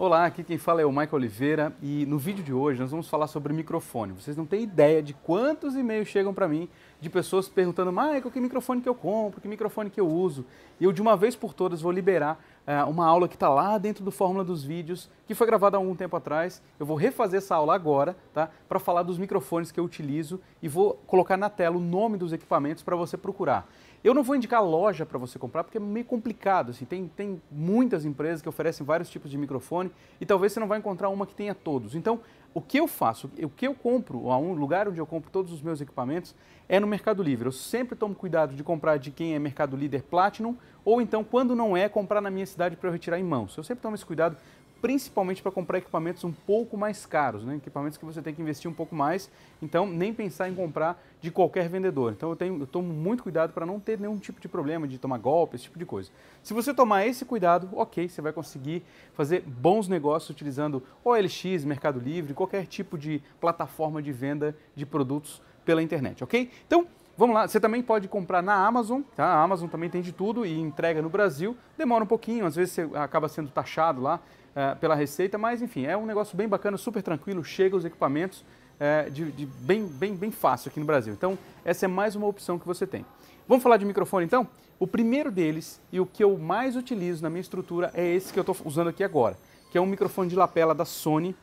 Olá, 0.00 0.26
aqui 0.26 0.44
quem 0.44 0.58
fala 0.58 0.80
é 0.80 0.86
o 0.86 0.92
Michael 0.92 1.14
Oliveira 1.14 1.72
e 1.82 2.06
no 2.06 2.20
vídeo 2.20 2.44
de 2.44 2.52
hoje 2.52 2.78
nós 2.78 2.92
vamos 2.92 3.08
falar 3.08 3.26
sobre 3.26 3.52
microfone. 3.52 4.12
Vocês 4.12 4.36
não 4.36 4.46
têm 4.46 4.62
ideia 4.62 5.02
de 5.02 5.12
quantos 5.12 5.74
e-mails 5.74 6.06
chegam 6.06 6.32
para 6.32 6.46
mim 6.46 6.68
de 7.00 7.10
pessoas 7.10 7.48
perguntando, 7.48 7.90
Michael, 7.90 8.30
que 8.30 8.40
microfone 8.40 8.80
que 8.80 8.88
eu 8.88 8.94
compro, 8.94 9.40
que 9.40 9.48
microfone 9.48 9.90
que 9.90 10.00
eu 10.00 10.06
uso. 10.06 10.46
E 10.78 10.84
eu 10.84 10.92
de 10.92 11.02
uma 11.02 11.16
vez 11.16 11.34
por 11.34 11.52
todas 11.52 11.80
vou 11.80 11.90
liberar 11.90 12.38
é, 12.64 12.80
uma 12.84 13.06
aula 13.06 13.26
que 13.26 13.34
está 13.34 13.48
lá 13.48 13.76
dentro 13.76 14.04
do 14.04 14.12
Fórmula 14.12 14.44
dos 14.44 14.62
Vídeos, 14.62 15.10
que 15.26 15.34
foi 15.34 15.48
gravada 15.48 15.76
há 15.76 15.80
algum 15.80 15.96
tempo 15.96 16.14
atrás. 16.14 16.62
Eu 16.78 16.86
vou 16.86 16.96
refazer 16.96 17.38
essa 17.38 17.56
aula 17.56 17.74
agora, 17.74 18.16
tá? 18.32 18.50
Para 18.68 18.78
falar 18.78 19.02
dos 19.02 19.18
microfones 19.18 19.72
que 19.72 19.80
eu 19.80 19.84
utilizo 19.84 20.40
e 20.62 20.68
vou 20.68 20.94
colocar 21.08 21.36
na 21.36 21.50
tela 21.50 21.76
o 21.76 21.80
nome 21.80 22.16
dos 22.16 22.32
equipamentos 22.32 22.84
para 22.84 22.94
você 22.94 23.16
procurar. 23.16 23.68
Eu 24.02 24.14
não 24.14 24.22
vou 24.22 24.36
indicar 24.36 24.64
loja 24.64 25.04
para 25.04 25.18
você 25.18 25.38
comprar 25.38 25.64
porque 25.64 25.78
é 25.78 25.80
meio 25.80 26.04
complicado. 26.04 26.70
Assim. 26.70 26.84
Tem, 26.84 27.08
tem 27.08 27.42
muitas 27.50 28.04
empresas 28.04 28.40
que 28.40 28.48
oferecem 28.48 28.86
vários 28.86 29.10
tipos 29.10 29.30
de 29.30 29.36
microfone 29.36 29.90
e 30.20 30.26
talvez 30.26 30.52
você 30.52 30.60
não 30.60 30.68
vai 30.68 30.78
encontrar 30.78 31.08
uma 31.08 31.26
que 31.26 31.34
tenha 31.34 31.54
todos. 31.54 31.94
Então, 31.94 32.20
o 32.54 32.60
que 32.60 32.78
eu 32.78 32.86
faço, 32.86 33.30
o 33.42 33.48
que 33.48 33.66
eu 33.66 33.74
compro, 33.74 34.28
um 34.28 34.52
lugar 34.52 34.88
onde 34.88 34.98
eu 34.98 35.06
compro 35.06 35.30
todos 35.30 35.52
os 35.52 35.60
meus 35.60 35.80
equipamentos 35.80 36.34
é 36.68 36.78
no 36.78 36.86
Mercado 36.86 37.22
Livre. 37.22 37.46
Eu 37.46 37.52
sempre 37.52 37.96
tomo 37.96 38.14
cuidado 38.14 38.54
de 38.54 38.62
comprar 38.62 38.98
de 38.98 39.10
quem 39.10 39.34
é 39.34 39.38
Mercado 39.38 39.76
Líder 39.76 40.02
Platinum 40.02 40.56
ou 40.84 41.00
então, 41.00 41.22
quando 41.22 41.54
não 41.54 41.76
é, 41.76 41.88
comprar 41.88 42.20
na 42.20 42.30
minha 42.30 42.46
cidade 42.46 42.76
para 42.76 42.88
eu 42.88 42.92
retirar 42.92 43.18
em 43.18 43.24
mãos. 43.24 43.56
Eu 43.56 43.64
sempre 43.64 43.82
tomo 43.82 43.94
esse 43.94 44.06
cuidado 44.06 44.36
principalmente 44.80 45.42
para 45.42 45.50
comprar 45.50 45.78
equipamentos 45.78 46.22
um 46.24 46.32
pouco 46.32 46.76
mais 46.76 47.04
caros, 47.04 47.44
né? 47.44 47.56
equipamentos 47.56 47.98
que 47.98 48.04
você 48.04 48.22
tem 48.22 48.34
que 48.34 48.40
investir 48.40 48.70
um 48.70 48.74
pouco 48.74 48.94
mais, 48.94 49.30
então 49.60 49.86
nem 49.86 50.14
pensar 50.14 50.48
em 50.48 50.54
comprar 50.54 51.02
de 51.20 51.30
qualquer 51.30 51.68
vendedor. 51.68 52.12
Então 52.12 52.30
eu, 52.30 52.36
tenho, 52.36 52.60
eu 52.60 52.66
tomo 52.66 52.92
muito 52.92 53.22
cuidado 53.22 53.52
para 53.52 53.66
não 53.66 53.80
ter 53.80 53.98
nenhum 53.98 54.18
tipo 54.18 54.40
de 54.40 54.48
problema 54.48 54.86
de 54.86 54.98
tomar 54.98 55.18
golpe, 55.18 55.56
esse 55.56 55.64
tipo 55.64 55.78
de 55.78 55.84
coisa. 55.84 56.10
Se 56.42 56.54
você 56.54 56.72
tomar 56.72 57.06
esse 57.06 57.24
cuidado, 57.24 57.68
ok, 57.72 58.08
você 58.08 58.22
vai 58.22 58.32
conseguir 58.32 58.82
fazer 59.14 59.42
bons 59.42 59.88
negócios 59.88 60.30
utilizando 60.30 60.82
OLX, 61.04 61.64
Mercado 61.64 61.98
Livre, 61.98 62.34
qualquer 62.34 62.66
tipo 62.66 62.96
de 62.96 63.22
plataforma 63.40 64.00
de 64.00 64.12
venda 64.12 64.56
de 64.76 64.86
produtos 64.86 65.42
pela 65.64 65.82
internet, 65.82 66.22
ok? 66.22 66.50
Então, 66.66 66.86
Vamos 67.18 67.34
lá, 67.34 67.48
você 67.48 67.58
também 67.58 67.82
pode 67.82 68.06
comprar 68.06 68.40
na 68.40 68.54
Amazon, 68.54 69.02
tá? 69.16 69.24
A 69.24 69.42
Amazon 69.42 69.68
também 69.68 69.90
tem 69.90 70.00
de 70.00 70.12
tudo 70.12 70.46
e 70.46 70.56
entrega 70.56 71.02
no 71.02 71.10
Brasil. 71.10 71.56
Demora 71.76 72.04
um 72.04 72.06
pouquinho, 72.06 72.46
às 72.46 72.54
vezes 72.54 72.74
você 72.74 72.88
acaba 72.94 73.28
sendo 73.28 73.50
taxado 73.50 74.00
lá 74.00 74.20
é, 74.54 74.74
pela 74.74 74.94
Receita, 74.94 75.38
mas 75.38 75.62
enfim, 75.62 75.86
é 75.86 75.96
um 75.96 76.06
negócio 76.06 76.36
bem 76.36 76.48
bacana, 76.48 76.76
super 76.76 77.02
tranquilo, 77.02 77.44
chega 77.44 77.76
os 77.76 77.84
equipamentos 77.84 78.44
é, 78.80 79.10
de, 79.10 79.30
de, 79.32 79.46
bem, 79.46 79.86
bem, 79.86 80.14
bem 80.14 80.30
fácil 80.30 80.68
aqui 80.68 80.80
no 80.80 80.86
Brasil. 80.86 81.12
Então, 81.12 81.38
essa 81.64 81.84
é 81.84 81.88
mais 81.88 82.14
uma 82.14 82.26
opção 82.26 82.58
que 82.58 82.66
você 82.66 82.86
tem. 82.86 83.04
Vamos 83.46 83.62
falar 83.62 83.76
de 83.76 83.84
microfone 83.84 84.24
então? 84.24 84.46
O 84.78 84.86
primeiro 84.86 85.30
deles 85.30 85.80
e 85.90 85.98
o 85.98 86.06
que 86.06 86.22
eu 86.22 86.38
mais 86.38 86.76
utilizo 86.76 87.22
na 87.22 87.30
minha 87.30 87.40
estrutura 87.40 87.90
é 87.94 88.06
esse 88.06 88.32
que 88.32 88.38
eu 88.38 88.42
estou 88.42 88.56
usando 88.64 88.88
aqui 88.88 89.02
agora, 89.02 89.36
que 89.72 89.78
é 89.78 89.80
um 89.80 89.86
microfone 89.86 90.28
de 90.28 90.36
lapela 90.36 90.74
da 90.74 90.84
Sony. 90.84 91.34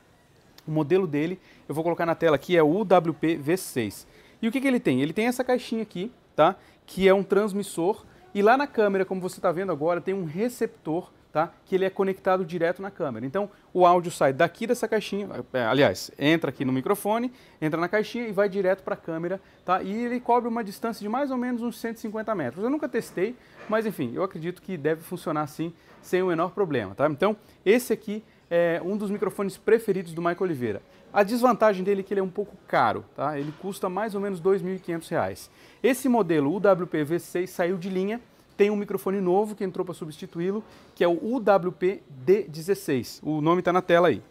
O 0.65 0.71
modelo 0.71 1.05
dele, 1.05 1.39
eu 1.67 1.75
vou 1.75 1.83
colocar 1.83 2.05
na 2.05 2.15
tela 2.15 2.35
aqui, 2.37 2.55
é 2.55 2.63
o 2.63 2.67
UWP 2.67 3.37
V6. 3.37 4.05
E 4.41 4.47
o 4.47 4.51
que, 4.51 4.61
que 4.61 4.67
ele 4.67 4.79
tem? 4.79 5.01
Ele 5.01 5.13
tem 5.13 5.27
essa 5.27 5.43
caixinha 5.43 5.81
aqui, 5.81 6.11
tá? 6.35 6.55
Que 6.85 7.07
é 7.07 7.13
um 7.13 7.23
transmissor. 7.23 8.03
E 8.33 8.41
lá 8.41 8.57
na 8.57 8.67
câmera, 8.67 9.05
como 9.05 9.21
você 9.21 9.37
está 9.37 9.51
vendo 9.51 9.71
agora, 9.71 9.99
tem 9.99 10.13
um 10.13 10.25
receptor 10.25 11.11
Tá? 11.35 11.51
que 11.65 11.75
ele 11.75 11.83
é 11.83 11.89
conectado 11.89 12.45
direto 12.45 12.81
na 12.81 12.89
câmera. 12.89 13.25
Então, 13.25 13.49
o 13.73 13.85
áudio 13.85 14.09
sai 14.09 14.31
daqui 14.31 14.65
dessa 14.65 14.87
caixinha, 14.87 15.27
é, 15.51 15.65
aliás, 15.65 16.09
entra 16.17 16.49
aqui 16.49 16.63
no 16.63 16.71
microfone, 16.71 17.29
entra 17.61 17.77
na 17.77 17.89
caixinha 17.89 18.25
e 18.25 18.31
vai 18.31 18.47
direto 18.47 18.83
para 18.83 18.93
a 18.93 18.97
câmera, 18.97 19.41
tá? 19.65 19.83
e 19.83 20.05
ele 20.05 20.21
cobre 20.21 20.47
uma 20.47 20.63
distância 20.63 21.03
de 21.03 21.09
mais 21.09 21.31
ou 21.31 21.37
menos 21.37 21.61
uns 21.61 21.77
150 21.77 22.33
metros. 22.35 22.63
Eu 22.63 22.69
nunca 22.69 22.87
testei, 22.87 23.35
mas 23.67 23.85
enfim, 23.85 24.13
eu 24.15 24.23
acredito 24.23 24.61
que 24.61 24.77
deve 24.77 25.01
funcionar 25.01 25.41
assim, 25.41 25.73
sem 26.01 26.23
o 26.23 26.27
menor 26.27 26.51
problema. 26.51 26.95
Tá? 26.95 27.05
Então, 27.09 27.35
esse 27.65 27.91
aqui 27.91 28.23
é 28.49 28.81
um 28.81 28.95
dos 28.95 29.11
microfones 29.11 29.57
preferidos 29.57 30.13
do 30.13 30.21
Michael 30.21 30.43
Oliveira. 30.43 30.81
A 31.11 31.21
desvantagem 31.21 31.83
dele 31.83 31.99
é 31.99 32.03
que 32.05 32.13
ele 32.13 32.21
é 32.21 32.23
um 32.23 32.29
pouco 32.29 32.55
caro, 32.65 33.03
tá? 33.13 33.37
Ele 33.37 33.53
custa 33.61 33.89
mais 33.89 34.15
ou 34.15 34.21
menos 34.21 34.39
R$ 34.39 34.51
2.500. 34.51 35.49
Esse 35.83 36.07
modelo 36.07 36.49
UWP 36.49 37.03
V6 37.03 37.47
saiu 37.47 37.77
de 37.77 37.89
linha, 37.89 38.21
tem 38.57 38.69
um 38.69 38.75
microfone 38.75 39.19
novo 39.19 39.55
que 39.55 39.63
entrou 39.63 39.85
para 39.85 39.93
substituí-lo, 39.93 40.63
que 40.93 41.03
é 41.03 41.07
o 41.07 41.13
UWP 41.13 42.01
D16. 42.25 43.19
O 43.21 43.41
nome 43.41 43.59
está 43.59 43.73
na 43.73 43.81
tela 43.81 44.07
aí. 44.07 44.21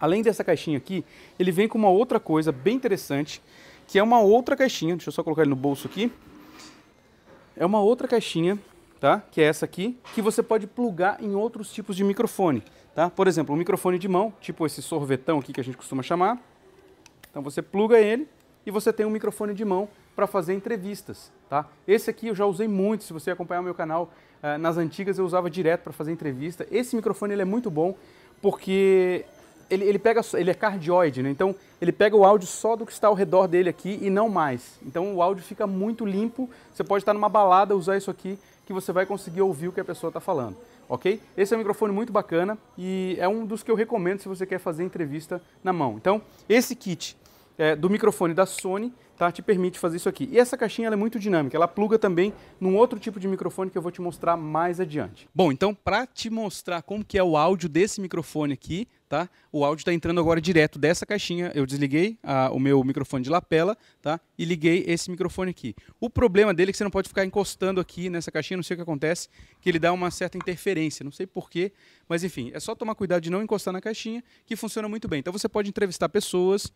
Além 0.00 0.22
dessa 0.22 0.44
caixinha 0.44 0.78
aqui, 0.78 1.04
ele 1.38 1.50
vem 1.50 1.66
com 1.66 1.76
uma 1.76 1.88
outra 1.88 2.20
coisa 2.20 2.52
bem 2.52 2.76
interessante, 2.76 3.42
que 3.86 3.98
é 3.98 4.02
uma 4.02 4.20
outra 4.20 4.56
caixinha. 4.56 4.94
Deixa 4.94 5.08
eu 5.08 5.12
só 5.12 5.22
colocar 5.22 5.42
ele 5.42 5.50
no 5.50 5.56
bolso 5.56 5.88
aqui. 5.88 6.12
É 7.56 7.66
uma 7.66 7.80
outra 7.80 8.06
caixinha, 8.06 8.58
tá? 9.00 9.20
Que 9.32 9.40
é 9.40 9.44
essa 9.44 9.64
aqui, 9.64 9.98
que 10.14 10.22
você 10.22 10.42
pode 10.42 10.66
plugar 10.66 11.22
em 11.22 11.34
outros 11.34 11.72
tipos 11.72 11.96
de 11.96 12.04
microfone. 12.04 12.62
Tá? 12.94 13.10
Por 13.10 13.26
exemplo, 13.26 13.54
um 13.54 13.58
microfone 13.58 13.98
de 13.98 14.08
mão, 14.08 14.32
tipo 14.40 14.66
esse 14.66 14.82
sorvetão 14.82 15.38
aqui 15.38 15.52
que 15.52 15.60
a 15.60 15.64
gente 15.64 15.76
costuma 15.76 16.02
chamar. 16.02 16.38
Então 17.30 17.42
você 17.42 17.62
pluga 17.62 17.98
ele 17.98 18.28
e 18.66 18.70
você 18.70 18.92
tem 18.92 19.06
um 19.06 19.10
microfone 19.10 19.54
de 19.54 19.64
mão 19.64 19.88
para 20.18 20.26
fazer 20.26 20.52
entrevistas. 20.52 21.30
Tá? 21.48 21.64
Esse 21.86 22.10
aqui 22.10 22.26
eu 22.26 22.34
já 22.34 22.44
usei 22.44 22.66
muito, 22.66 23.04
se 23.04 23.12
você 23.12 23.30
acompanhar 23.30 23.60
o 23.60 23.62
meu 23.62 23.72
canal, 23.72 24.10
uh, 24.42 24.58
nas 24.58 24.76
antigas 24.76 25.16
eu 25.16 25.24
usava 25.24 25.48
direto 25.48 25.82
para 25.82 25.92
fazer 25.92 26.10
entrevista. 26.10 26.66
Esse 26.72 26.96
microfone 26.96 27.34
ele 27.34 27.42
é 27.42 27.44
muito 27.44 27.70
bom 27.70 27.94
porque 28.42 29.24
ele, 29.70 29.84
ele, 29.84 29.96
pega, 29.96 30.20
ele 30.34 30.50
é 30.50 30.54
cardioide, 30.54 31.22
né? 31.22 31.30
então 31.30 31.54
ele 31.80 31.92
pega 31.92 32.16
o 32.16 32.24
áudio 32.24 32.48
só 32.48 32.74
do 32.74 32.84
que 32.84 32.90
está 32.90 33.06
ao 33.06 33.14
redor 33.14 33.46
dele 33.46 33.68
aqui 33.68 33.96
e 34.02 34.10
não 34.10 34.28
mais. 34.28 34.80
Então 34.84 35.14
o 35.14 35.22
áudio 35.22 35.44
fica 35.44 35.68
muito 35.68 36.04
limpo, 36.04 36.50
você 36.74 36.82
pode 36.82 37.02
estar 37.02 37.14
numa 37.14 37.28
balada, 37.28 37.76
usar 37.76 37.96
isso 37.96 38.10
aqui, 38.10 38.36
que 38.66 38.72
você 38.72 38.90
vai 38.90 39.06
conseguir 39.06 39.42
ouvir 39.42 39.68
o 39.68 39.72
que 39.72 39.78
a 39.78 39.84
pessoa 39.84 40.08
está 40.08 40.18
falando 40.18 40.56
ok? 40.88 41.20
Esse 41.36 41.52
é 41.52 41.56
um 41.56 41.58
microfone 41.58 41.92
muito 41.92 42.10
bacana 42.10 42.56
e 42.76 43.14
é 43.20 43.28
um 43.28 43.44
dos 43.44 43.62
que 43.62 43.70
eu 43.70 43.74
recomendo 43.74 44.20
se 44.20 44.28
você 44.28 44.46
quer 44.46 44.58
fazer 44.58 44.82
entrevista 44.82 45.40
na 45.62 45.70
mão. 45.70 45.96
Então, 45.98 46.22
esse 46.48 46.74
kit 46.74 47.14
é, 47.58 47.74
do 47.76 47.90
microfone 47.90 48.32
da 48.32 48.46
Sony 48.46 48.94
tá, 49.18 49.32
te 49.32 49.42
permite 49.42 49.78
fazer 49.78 49.96
isso 49.96 50.08
aqui. 50.08 50.28
E 50.30 50.38
essa 50.38 50.56
caixinha 50.56 50.88
é 50.88 50.96
muito 50.96 51.18
dinâmica, 51.18 51.56
ela 51.56 51.66
pluga 51.66 51.98
também 51.98 52.32
num 52.60 52.76
outro 52.76 52.98
tipo 53.00 53.18
de 53.18 53.26
microfone 53.26 53.68
que 53.68 53.76
eu 53.76 53.82
vou 53.82 53.90
te 53.90 54.00
mostrar 54.00 54.36
mais 54.36 54.78
adiante. 54.78 55.28
Bom, 55.34 55.50
então 55.50 55.74
para 55.74 56.06
te 56.06 56.30
mostrar 56.30 56.80
como 56.82 57.04
que 57.04 57.18
é 57.18 57.22
o 57.22 57.36
áudio 57.36 57.68
desse 57.68 58.00
microfone 58.00 58.52
aqui, 58.52 58.86
tá? 59.08 59.28
O 59.50 59.64
áudio 59.64 59.80
está 59.82 59.92
entrando 59.92 60.20
agora 60.20 60.40
direto 60.40 60.78
dessa 60.78 61.04
caixinha. 61.04 61.50
Eu 61.54 61.66
desliguei 61.66 62.16
a, 62.22 62.50
o 62.50 62.60
meu 62.60 62.82
microfone 62.84 63.24
de 63.24 63.30
lapela, 63.30 63.76
tá? 64.00 64.20
E 64.38 64.44
liguei 64.44 64.84
esse 64.86 65.10
microfone 65.10 65.50
aqui. 65.50 65.74
O 65.98 66.08
problema 66.08 66.54
dele 66.54 66.70
é 66.70 66.72
que 66.72 66.78
você 66.78 66.84
não 66.84 66.90
pode 66.90 67.08
ficar 67.08 67.24
encostando 67.24 67.80
aqui 67.80 68.08
nessa 68.08 68.30
caixinha, 68.30 68.56
não 68.56 68.62
sei 68.62 68.74
o 68.74 68.78
que 68.78 68.82
acontece, 68.82 69.28
que 69.60 69.68
ele 69.68 69.80
dá 69.80 69.92
uma 69.92 70.10
certa 70.10 70.38
interferência, 70.38 71.02
não 71.02 71.10
sei 71.10 71.26
porquê, 71.26 71.72
mas 72.08 72.22
enfim, 72.22 72.50
é 72.54 72.60
só 72.60 72.74
tomar 72.74 72.94
cuidado 72.94 73.22
de 73.22 73.30
não 73.30 73.42
encostar 73.42 73.72
na 73.72 73.80
caixinha, 73.80 74.22
que 74.46 74.54
funciona 74.54 74.88
muito 74.88 75.08
bem. 75.08 75.20
Então 75.20 75.32
você 75.32 75.48
pode 75.48 75.68
entrevistar 75.68 76.08
pessoas, 76.08 76.72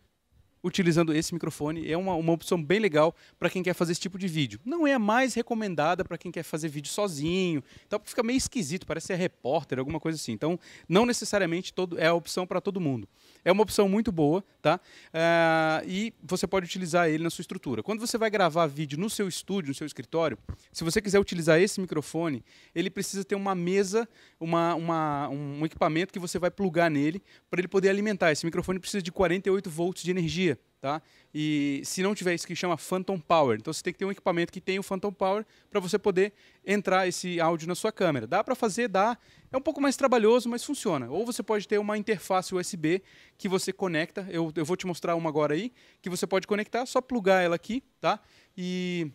utilizando 0.63 1.13
esse 1.13 1.33
microfone. 1.33 1.89
É 1.91 1.97
uma, 1.97 2.15
uma 2.15 2.31
opção 2.31 2.61
bem 2.61 2.79
legal 2.79 3.13
para 3.37 3.49
quem 3.49 3.61
quer 3.61 3.73
fazer 3.73 3.91
esse 3.91 4.01
tipo 4.01 4.17
de 4.17 4.27
vídeo. 4.27 4.59
Não 4.63 4.87
é 4.87 4.93
a 4.93 4.99
mais 4.99 5.33
recomendada 5.33 6.05
para 6.05 6.17
quem 6.17 6.31
quer 6.31 6.43
fazer 6.43 6.69
vídeo 6.69 6.89
sozinho. 6.89 7.61
Então 7.85 7.99
fica 8.03 8.23
meio 8.23 8.37
esquisito, 8.37 8.87
parece 8.87 9.07
ser 9.07 9.15
repórter, 9.15 9.77
alguma 9.77 9.99
coisa 9.99 10.15
assim. 10.15 10.31
Então 10.31 10.57
não 10.87 11.05
necessariamente 11.05 11.73
todo, 11.73 11.99
é 11.99 12.07
a 12.07 12.13
opção 12.13 12.47
para 12.47 12.61
todo 12.61 12.79
mundo. 12.79 13.07
É 13.43 13.51
uma 13.51 13.61
opção 13.61 13.89
muito 13.89 14.11
boa, 14.11 14.43
tá? 14.61 14.79
Uh, 15.13 15.87
e 15.87 16.13
você 16.23 16.47
pode 16.47 16.65
utilizar 16.65 17.09
ele 17.09 17.23
na 17.23 17.29
sua 17.29 17.41
estrutura. 17.41 17.83
Quando 17.83 17.99
você 17.99 18.17
vai 18.17 18.29
gravar 18.29 18.65
vídeo 18.67 18.97
no 18.97 19.09
seu 19.09 19.27
estúdio, 19.27 19.69
no 19.69 19.75
seu 19.75 19.85
escritório, 19.85 20.37
se 20.71 20.83
você 20.83 21.01
quiser 21.01 21.19
utilizar 21.19 21.59
esse 21.59 21.81
microfone, 21.81 22.43
ele 22.73 22.89
precisa 22.89 23.25
ter 23.25 23.35
uma 23.35 23.53
mesa, 23.53 24.07
uma, 24.39 24.75
uma 24.75 25.29
um 25.29 25.65
equipamento 25.65 26.13
que 26.13 26.19
você 26.19 26.39
vai 26.39 26.49
plugar 26.49 26.89
nele 26.89 27.21
para 27.49 27.59
ele 27.59 27.67
poder 27.67 27.89
alimentar. 27.89 28.31
Esse 28.31 28.45
microfone 28.45 28.79
precisa 28.79 29.01
de 29.01 29.11
48 29.11 29.69
volts 29.69 30.03
de 30.03 30.11
energia 30.11 30.52
tá? 30.83 31.01
E 31.33 31.81
se 31.85 32.03
não 32.03 32.13
tiver 32.13 32.35
isso 32.35 32.45
que 32.45 32.53
chama 32.53 32.75
Phantom 32.75 33.17
Power, 33.17 33.57
então 33.57 33.71
você 33.71 33.81
tem 33.81 33.93
que 33.93 33.99
ter 33.99 34.03
um 34.03 34.11
equipamento 34.11 34.51
que 34.51 34.59
tem 34.59 34.77
o 34.77 34.83
Phantom 34.83 35.13
Power 35.13 35.45
para 35.69 35.79
você 35.79 35.97
poder 35.97 36.33
entrar 36.65 37.07
esse 37.07 37.39
áudio 37.39 37.69
na 37.69 37.73
sua 37.73 37.89
câmera. 37.89 38.27
Dá 38.27 38.43
para 38.43 38.53
fazer, 38.53 38.89
dá. 38.89 39.17
É 39.49 39.55
um 39.55 39.61
pouco 39.61 39.79
mais 39.79 39.95
trabalhoso, 39.95 40.49
mas 40.49 40.61
funciona. 40.61 41.09
Ou 41.09 41.25
você 41.25 41.41
pode 41.41 41.69
ter 41.69 41.77
uma 41.77 41.97
interface 41.97 42.53
USB 42.53 43.01
que 43.37 43.47
você 43.47 43.71
conecta. 43.71 44.27
Eu, 44.29 44.51
eu 44.53 44.65
vou 44.65 44.75
te 44.75 44.85
mostrar 44.85 45.15
uma 45.15 45.29
agora 45.29 45.53
aí 45.53 45.71
que 46.01 46.09
você 46.09 46.27
pode 46.27 46.45
conectar, 46.45 46.85
só 46.85 46.99
plugar 46.99 47.41
ela 47.41 47.55
aqui, 47.55 47.81
tá? 48.01 48.19
E 48.57 49.09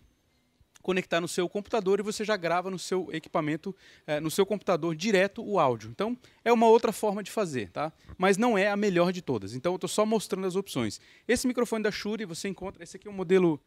conectar 0.88 1.20
no 1.20 1.28
seu 1.28 1.46
computador 1.50 2.00
e 2.00 2.02
você 2.02 2.24
já 2.24 2.34
grava 2.34 2.70
no 2.70 2.78
seu 2.78 3.10
equipamento, 3.12 3.76
é, 4.06 4.20
no 4.20 4.30
seu 4.30 4.46
computador 4.46 4.96
direto 4.96 5.46
o 5.46 5.60
áudio. 5.60 5.90
Então 5.90 6.16
é 6.42 6.50
uma 6.50 6.66
outra 6.66 6.92
forma 6.92 7.22
de 7.22 7.30
fazer, 7.30 7.68
tá? 7.70 7.92
Mas 8.16 8.38
não 8.38 8.56
é 8.56 8.70
a 8.70 8.76
melhor 8.76 9.12
de 9.12 9.20
todas. 9.20 9.54
Então 9.54 9.72
eu 9.72 9.76
estou 9.76 9.86
só 9.86 10.06
mostrando 10.06 10.46
as 10.46 10.56
opções. 10.56 10.98
Esse 11.28 11.46
microfone 11.46 11.82
da 11.82 11.90
Shure 11.90 12.24
você 12.24 12.48
encontra, 12.48 12.82
esse 12.82 12.96
aqui 12.96 13.06
é 13.06 13.10
um 13.10 13.14
modelo 13.14 13.60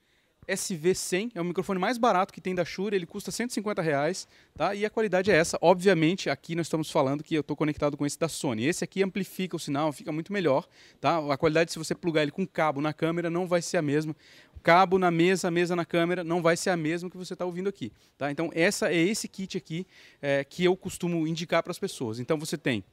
SV100, 0.48 1.32
é 1.36 1.42
o 1.42 1.46
microfone 1.46 1.80
mais 1.80 1.98
barato 1.98 2.34
que 2.34 2.42
tem 2.42 2.56
da 2.56 2.66
Shure, 2.66 2.96
ele 2.96 3.06
custa 3.06 3.32
150 3.32 3.82
reais, 3.82 4.28
tá? 4.56 4.74
E 4.74 4.86
a 4.86 4.90
qualidade 4.90 5.32
é 5.32 5.36
essa. 5.36 5.58
Obviamente, 5.62 6.30
aqui 6.30 6.56
nós 6.56 6.66
estamos 6.66 6.90
falando 6.90 7.24
que 7.24 7.36
eu 7.36 7.42
estou 7.42 7.56
conectado 7.56 7.96
com 7.96 8.06
esse 8.06 8.18
da 8.18 8.28
Sony. 8.28 8.66
Esse 8.66 8.84
aqui 8.84 9.04
amplifica 9.04 9.56
o 9.56 9.60
sinal, 9.60 9.92
fica 9.94 10.12
muito 10.12 10.34
melhor, 10.34 10.68
tá? 11.00 11.20
A 11.32 11.38
qualidade, 11.38 11.72
se 11.72 11.78
você 11.78 11.94
plugar 11.94 12.24
ele 12.24 12.32
com 12.32 12.46
cabo 12.46 12.82
na 12.82 12.92
câmera, 12.92 13.30
não 13.30 13.48
vai 13.48 13.62
ser 13.62 13.78
a 13.78 13.82
mesma. 13.82 14.16
Cabo 14.64 15.00
na 15.00 15.10
mesa, 15.10 15.50
mesa 15.50 15.76
na 15.76 15.86
câmera, 15.86 16.24
não 16.24 16.42
vai 16.42 16.58
ser 16.58 16.70
a 16.70 16.78
mesma 16.78 17.10
que 17.10 17.18
você 17.18 17.34
está 17.34 17.46
ouvindo 17.46 17.70
aqui, 17.70 17.92
tá? 18.18 18.32
Então, 18.32 18.52
essa 18.54 18.92
é 18.92 18.98
esse 18.98 19.28
kit 19.28 19.58
aqui 19.58 19.88
é, 20.22 20.44
que 20.44 20.64
eu 20.64 20.76
costumo 20.76 21.28
indicar 21.28 21.64
para 21.64 21.72
as 21.72 21.80
pessoas. 21.80 22.20
Então, 22.20 22.38
você 22.38 22.58
tem 22.58 22.84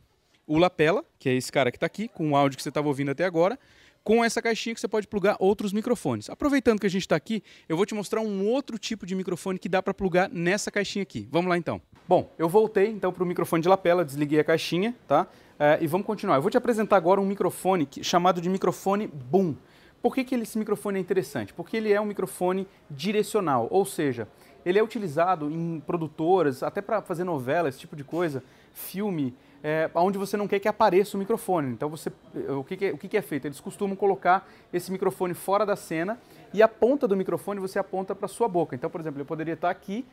o 0.47 0.57
lapela, 0.57 1.05
que 1.19 1.29
é 1.29 1.35
esse 1.35 1.53
cara 1.53 1.71
que 1.71 1.77
está 1.77 1.87
aqui, 1.87 2.09
com 2.09 2.31
o 2.31 2.37
áudio 2.37 2.57
que 2.57 2.63
você 2.63 2.71
estava 2.71 2.89
ouvindo 2.89 3.11
até 3.11 3.25
agora, 3.25 3.59
com 4.09 4.25
essa 4.25 4.41
caixinha 4.41 4.75
que 4.75 4.81
você 4.81 4.89
pode 4.89 5.07
plugar 5.07 5.37
outros 5.39 5.71
microfones. 5.71 6.31
Aproveitando 6.31 6.81
que 6.81 6.87
a 6.87 6.89
gente 6.89 7.03
está 7.03 7.15
aqui, 7.15 7.43
eu 7.69 7.77
vou 7.77 7.85
te 7.85 7.95
mostrar 7.95 8.23
um 8.23 8.49
outro 8.49 8.79
tipo 8.79 9.05
de 9.05 9.15
microfone 9.15 9.59
que 9.59 9.69
dá 9.69 9.83
para 9.83 9.93
plugar 9.93 10.31
nessa 10.31 10.71
caixinha 10.71 11.03
aqui. 11.03 11.29
Vamos 11.31 11.51
lá 11.51 11.59
então. 11.59 11.79
Bom, 12.09 12.33
eu 12.39 12.49
voltei 12.49 12.87
então 12.87 13.13
para 13.13 13.23
o 13.23 13.27
microfone 13.27 13.63
de 13.63 13.69
lapela, 13.69 14.07
desliguei 14.07 14.41
a 14.41 14.45
caixinha, 14.45 14.97
tá? 15.07 15.27
É, 15.59 15.77
e 15.83 15.87
vamos 15.87 16.07
continuar. 16.07 16.37
Eu 16.37 16.41
vou 16.41 16.51
te 16.51 16.57
apresentar 16.57 16.97
agora 16.97 17.21
um 17.21 17.27
microfone 17.27 17.85
que, 17.85 18.03
chamado 18.03 18.41
de 18.41 18.49
microfone 18.49 19.07
Boom. 19.07 19.55
Por 20.01 20.15
que, 20.15 20.25
que 20.25 20.35
esse 20.37 20.57
microfone 20.57 20.97
é 20.97 21.01
interessante? 21.03 21.53
Porque 21.53 21.77
ele 21.77 21.93
é 21.93 22.01
um 22.01 22.07
microfone 22.07 22.67
direcional, 22.91 23.69
ou 23.71 23.85
seja, 23.85 24.27
ele 24.65 24.79
é 24.79 24.83
utilizado 24.83 25.51
em 25.51 25.81
produtoras, 25.81 26.63
até 26.63 26.81
para 26.81 27.03
fazer 27.03 27.25
novela, 27.25 27.69
esse 27.69 27.81
tipo 27.81 27.95
de 27.95 28.05
coisa, 28.05 28.43
filme, 28.73 29.35
é, 29.63 29.91
onde 29.95 30.19
você 30.19 30.37
não 30.37 30.47
quer 30.47 30.59
que 30.59 30.69
apareça 30.69 31.17
o 31.17 31.21
microfone. 31.21 31.73
Então, 31.73 31.89
você, 31.89 32.13
o, 32.49 32.63
que, 32.63 32.77
que, 32.77 32.85
é, 32.87 32.93
o 32.93 32.99
que, 32.99 33.09
que 33.09 33.17
é 33.17 33.23
feito? 33.23 33.47
Eles 33.47 33.61
costumam 33.61 33.97
colocar 33.97 34.49
esse 34.73 34.91
microfone 34.93 35.35
fora 35.35 35.67
da 35.67 35.77
cena 35.77 36.19
e 36.53 36.63
a 36.63 36.69
ponta 36.69 37.09
do 37.09 37.17
microfone 37.17 37.61
você 37.61 37.79
aponta 37.79 38.15
para 38.15 38.29
sua 38.29 38.49
boca. 38.49 38.75
Então, 38.75 38.89
por 38.89 39.01
exemplo, 39.01 39.21
eu 39.21 39.27
poderia 39.27 39.55
estar 39.55 39.71
aqui, 39.71 40.07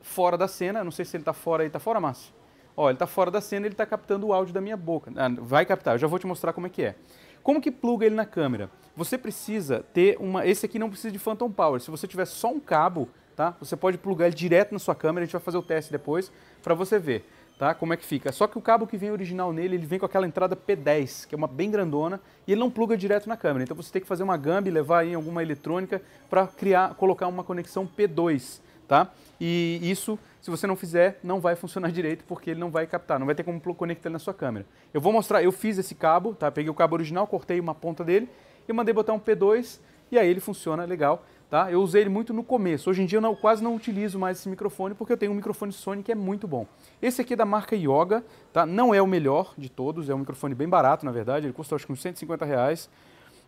fora 0.00 0.36
da 0.38 0.48
cena, 0.48 0.82
não 0.84 0.90
sei 0.90 1.04
se 1.04 1.16
ele 1.16 1.22
está 1.22 1.32
fora 1.32 1.62
aí, 1.62 1.66
está 1.66 1.78
fora, 1.78 2.00
Márcio? 2.00 2.32
Ó, 2.76 2.88
ele 2.88 2.94
está 2.94 3.06
fora 3.06 3.30
da 3.30 3.40
cena, 3.40 3.66
ele 3.66 3.74
está 3.74 3.86
captando 3.86 4.26
o 4.26 4.32
áudio 4.32 4.52
da 4.52 4.60
minha 4.60 4.76
boca. 4.76 5.10
Ah, 5.16 5.28
vai 5.40 5.64
captar, 5.64 5.94
eu 5.94 5.98
já 5.98 6.06
vou 6.06 6.18
te 6.18 6.26
mostrar 6.26 6.52
como 6.52 6.66
é 6.66 6.70
que 6.70 6.82
é. 6.82 6.94
Como 7.42 7.60
que 7.60 7.70
pluga 7.70 8.06
ele 8.06 8.14
na 8.14 8.26
câmera? 8.26 8.70
Você 8.96 9.16
precisa 9.16 9.84
ter 9.92 10.16
uma... 10.18 10.46
Esse 10.46 10.66
aqui 10.66 10.78
não 10.78 10.88
precisa 10.88 11.12
de 11.12 11.18
Phantom 11.18 11.50
Power. 11.50 11.80
Se 11.80 11.90
você 11.90 12.06
tiver 12.06 12.24
só 12.24 12.48
um 12.50 12.58
cabo, 12.58 13.08
tá? 13.36 13.54
Você 13.60 13.76
pode 13.76 13.98
plugar 13.98 14.26
ele 14.26 14.34
direto 14.34 14.72
na 14.72 14.78
sua 14.78 14.94
câmera, 14.94 15.22
a 15.22 15.26
gente 15.26 15.32
vai 15.32 15.40
fazer 15.40 15.56
o 15.56 15.62
teste 15.62 15.92
depois 15.92 16.32
para 16.62 16.74
você 16.74 16.98
ver 16.98 17.24
tá? 17.58 17.74
Como 17.74 17.92
é 17.92 17.96
que 17.96 18.04
fica? 18.04 18.30
Só 18.32 18.46
que 18.46 18.58
o 18.58 18.60
cabo 18.60 18.86
que 18.86 18.96
vem 18.96 19.10
original 19.10 19.52
nele, 19.52 19.76
ele 19.76 19.86
vem 19.86 19.98
com 19.98 20.06
aquela 20.06 20.26
entrada 20.26 20.56
P10, 20.56 21.26
que 21.26 21.34
é 21.34 21.38
uma 21.38 21.46
bem 21.46 21.70
grandona, 21.70 22.20
e 22.46 22.52
ele 22.52 22.60
não 22.60 22.70
pluga 22.70 22.96
direto 22.96 23.28
na 23.28 23.36
câmera. 23.36 23.64
Então 23.64 23.76
você 23.76 23.90
tem 23.90 24.02
que 24.02 24.08
fazer 24.08 24.22
uma 24.22 24.36
gambi, 24.36 24.70
levar 24.70 25.00
aí 25.00 25.14
alguma 25.14 25.42
eletrônica 25.42 26.02
para 26.28 26.46
criar, 26.46 26.94
colocar 26.94 27.26
uma 27.26 27.42
conexão 27.42 27.86
P2, 27.86 28.60
tá? 28.86 29.10
E 29.40 29.78
isso, 29.82 30.18
se 30.40 30.50
você 30.50 30.66
não 30.66 30.76
fizer, 30.76 31.18
não 31.22 31.40
vai 31.40 31.56
funcionar 31.56 31.90
direito 31.92 32.24
porque 32.26 32.50
ele 32.50 32.60
não 32.60 32.70
vai 32.70 32.86
captar, 32.86 33.18
não 33.18 33.26
vai 33.26 33.34
ter 33.34 33.42
como 33.42 33.60
conectar 33.60 34.08
ele 34.08 34.14
na 34.14 34.18
sua 34.18 34.34
câmera. 34.34 34.66
Eu 34.92 35.00
vou 35.00 35.12
mostrar, 35.12 35.42
eu 35.42 35.52
fiz 35.52 35.78
esse 35.78 35.94
cabo, 35.94 36.34
tá? 36.34 36.50
Peguei 36.50 36.70
o 36.70 36.74
cabo 36.74 36.94
original, 36.94 37.26
cortei 37.26 37.58
uma 37.58 37.74
ponta 37.74 38.04
dele 38.04 38.28
e 38.68 38.72
mandei 38.72 38.92
botar 38.92 39.12
um 39.12 39.20
P2 39.20 39.78
e 40.10 40.18
aí 40.18 40.28
ele 40.28 40.40
funciona 40.40 40.84
legal. 40.84 41.24
Tá? 41.48 41.70
Eu 41.70 41.80
usei 41.80 42.00
ele 42.00 42.10
muito 42.10 42.34
no 42.34 42.42
começo. 42.42 42.90
Hoje 42.90 43.02
em 43.02 43.06
dia 43.06 43.18
eu 43.18 43.22
não, 43.22 43.34
quase 43.34 43.62
não 43.62 43.76
utilizo 43.76 44.18
mais 44.18 44.38
esse 44.38 44.48
microfone 44.48 44.94
porque 44.94 45.12
eu 45.12 45.16
tenho 45.16 45.30
um 45.30 45.34
microfone 45.34 45.72
Sony 45.72 46.02
que 46.02 46.10
é 46.10 46.14
muito 46.14 46.48
bom. 46.48 46.66
Esse 47.00 47.20
aqui 47.20 47.34
é 47.34 47.36
da 47.36 47.44
marca 47.44 47.76
Yoga, 47.76 48.24
tá? 48.52 48.66
não 48.66 48.92
é 48.92 49.00
o 49.00 49.06
melhor 49.06 49.54
de 49.56 49.68
todos, 49.68 50.10
é 50.10 50.14
um 50.14 50.18
microfone 50.18 50.56
bem 50.56 50.68
barato 50.68 51.06
na 51.06 51.12
verdade, 51.12 51.46
ele 51.46 51.52
custa 51.52 51.76
acho 51.76 51.86
que 51.86 51.92
uns 51.92 52.02
150 52.02 52.44
reais. 52.44 52.90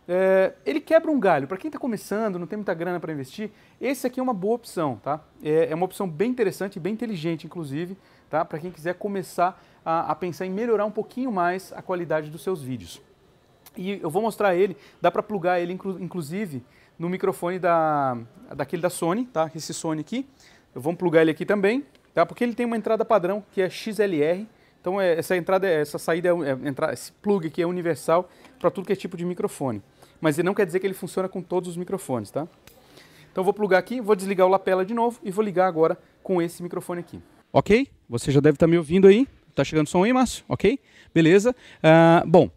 É, 0.07 0.53
ele 0.65 0.79
quebra 0.79 1.11
um 1.11 1.19
galho. 1.19 1.45
Para 1.45 1.57
quem 1.57 1.67
está 1.67 1.77
começando, 1.77 2.39
não 2.39 2.47
tem 2.47 2.57
muita 2.57 2.73
grana 2.73 2.99
para 2.99 3.11
investir, 3.11 3.51
esse 3.81 4.07
aqui 4.07 4.19
é 4.19 4.23
uma 4.23 4.33
boa 4.33 4.55
opção. 4.55 4.99
Tá? 5.03 5.19
É, 5.43 5.67
é 5.69 5.75
uma 5.75 5.85
opção 5.85 6.09
bem 6.09 6.31
interessante 6.31 6.79
bem 6.79 6.93
inteligente, 6.93 7.45
inclusive, 7.45 7.97
tá? 8.29 8.45
para 8.45 8.59
quem 8.59 8.71
quiser 8.71 8.95
começar 8.95 9.61
a, 9.85 10.11
a 10.11 10.15
pensar 10.15 10.45
em 10.45 10.51
melhorar 10.51 10.85
um 10.85 10.91
pouquinho 10.91 11.31
mais 11.31 11.73
a 11.73 11.81
qualidade 11.81 12.31
dos 12.31 12.41
seus 12.41 12.63
vídeos. 12.63 13.01
E 13.77 13.99
eu 14.01 14.09
vou 14.09 14.21
mostrar 14.21 14.55
ele, 14.55 14.75
dá 15.01 15.11
para 15.11 15.21
plugar 15.21 15.59
ele 15.59 15.73
inclusive 15.73 16.63
no 16.99 17.09
microfone 17.09 17.57
da, 17.57 18.17
daquele 18.53 18.81
da 18.81 18.89
Sony, 18.89 19.25
tá? 19.25 19.49
Esse 19.55 19.73
Sony 19.73 20.01
aqui. 20.01 20.27
Vamos 20.75 20.99
plugar 20.99 21.21
ele 21.21 21.31
aqui 21.31 21.45
também, 21.45 21.85
tá? 22.13 22.25
Porque 22.25 22.43
ele 22.43 22.53
tem 22.53 22.65
uma 22.65 22.75
entrada 22.77 23.05
padrão 23.05 23.43
que 23.51 23.61
é 23.61 23.69
XLR. 23.69 24.45
Então 24.81 24.99
é, 24.99 25.17
essa 25.17 25.35
entrada, 25.35 25.67
essa 25.67 25.97
saída, 25.97 26.29
é, 26.29 26.31
é, 26.31 26.93
esse 26.93 27.11
plug 27.13 27.47
aqui 27.47 27.61
é 27.61 27.65
universal 27.65 28.29
para 28.59 28.69
tudo 28.69 28.85
que 28.85 28.93
é 28.93 28.95
tipo 28.95 29.15
de 29.15 29.23
microfone. 29.23 29.81
Mas 30.19 30.37
ele 30.37 30.45
não 30.45 30.53
quer 30.53 30.65
dizer 30.65 30.81
que 30.81 30.87
ele 30.87 30.93
funciona 30.93 31.29
com 31.29 31.41
todos 31.41 31.69
os 31.69 31.77
microfones, 31.77 32.29
tá? 32.29 32.47
Então 33.31 33.43
vou 33.43 33.53
plugar 33.53 33.77
aqui, 33.77 34.01
vou 34.01 34.15
desligar 34.15 34.45
o 34.45 34.49
lapela 34.49 34.85
de 34.85 34.93
novo 34.93 35.19
e 35.23 35.31
vou 35.31 35.43
ligar 35.43 35.67
agora 35.67 35.97
com 36.21 36.41
esse 36.41 36.61
microfone 36.61 36.99
aqui. 36.99 37.21
Ok? 37.53 37.87
Você 38.09 38.31
já 38.31 38.39
deve 38.39 38.55
estar 38.55 38.65
tá 38.65 38.69
me 38.69 38.77
ouvindo 38.77 39.07
aí. 39.07 39.27
Tá 39.55 39.63
chegando 39.63 39.87
som 39.87 40.03
aí, 40.03 40.13
Márcio? 40.13 40.43
Ok? 40.47 40.79
Beleza. 41.13 41.55
Uh, 41.83 42.27
bom, 42.27 42.49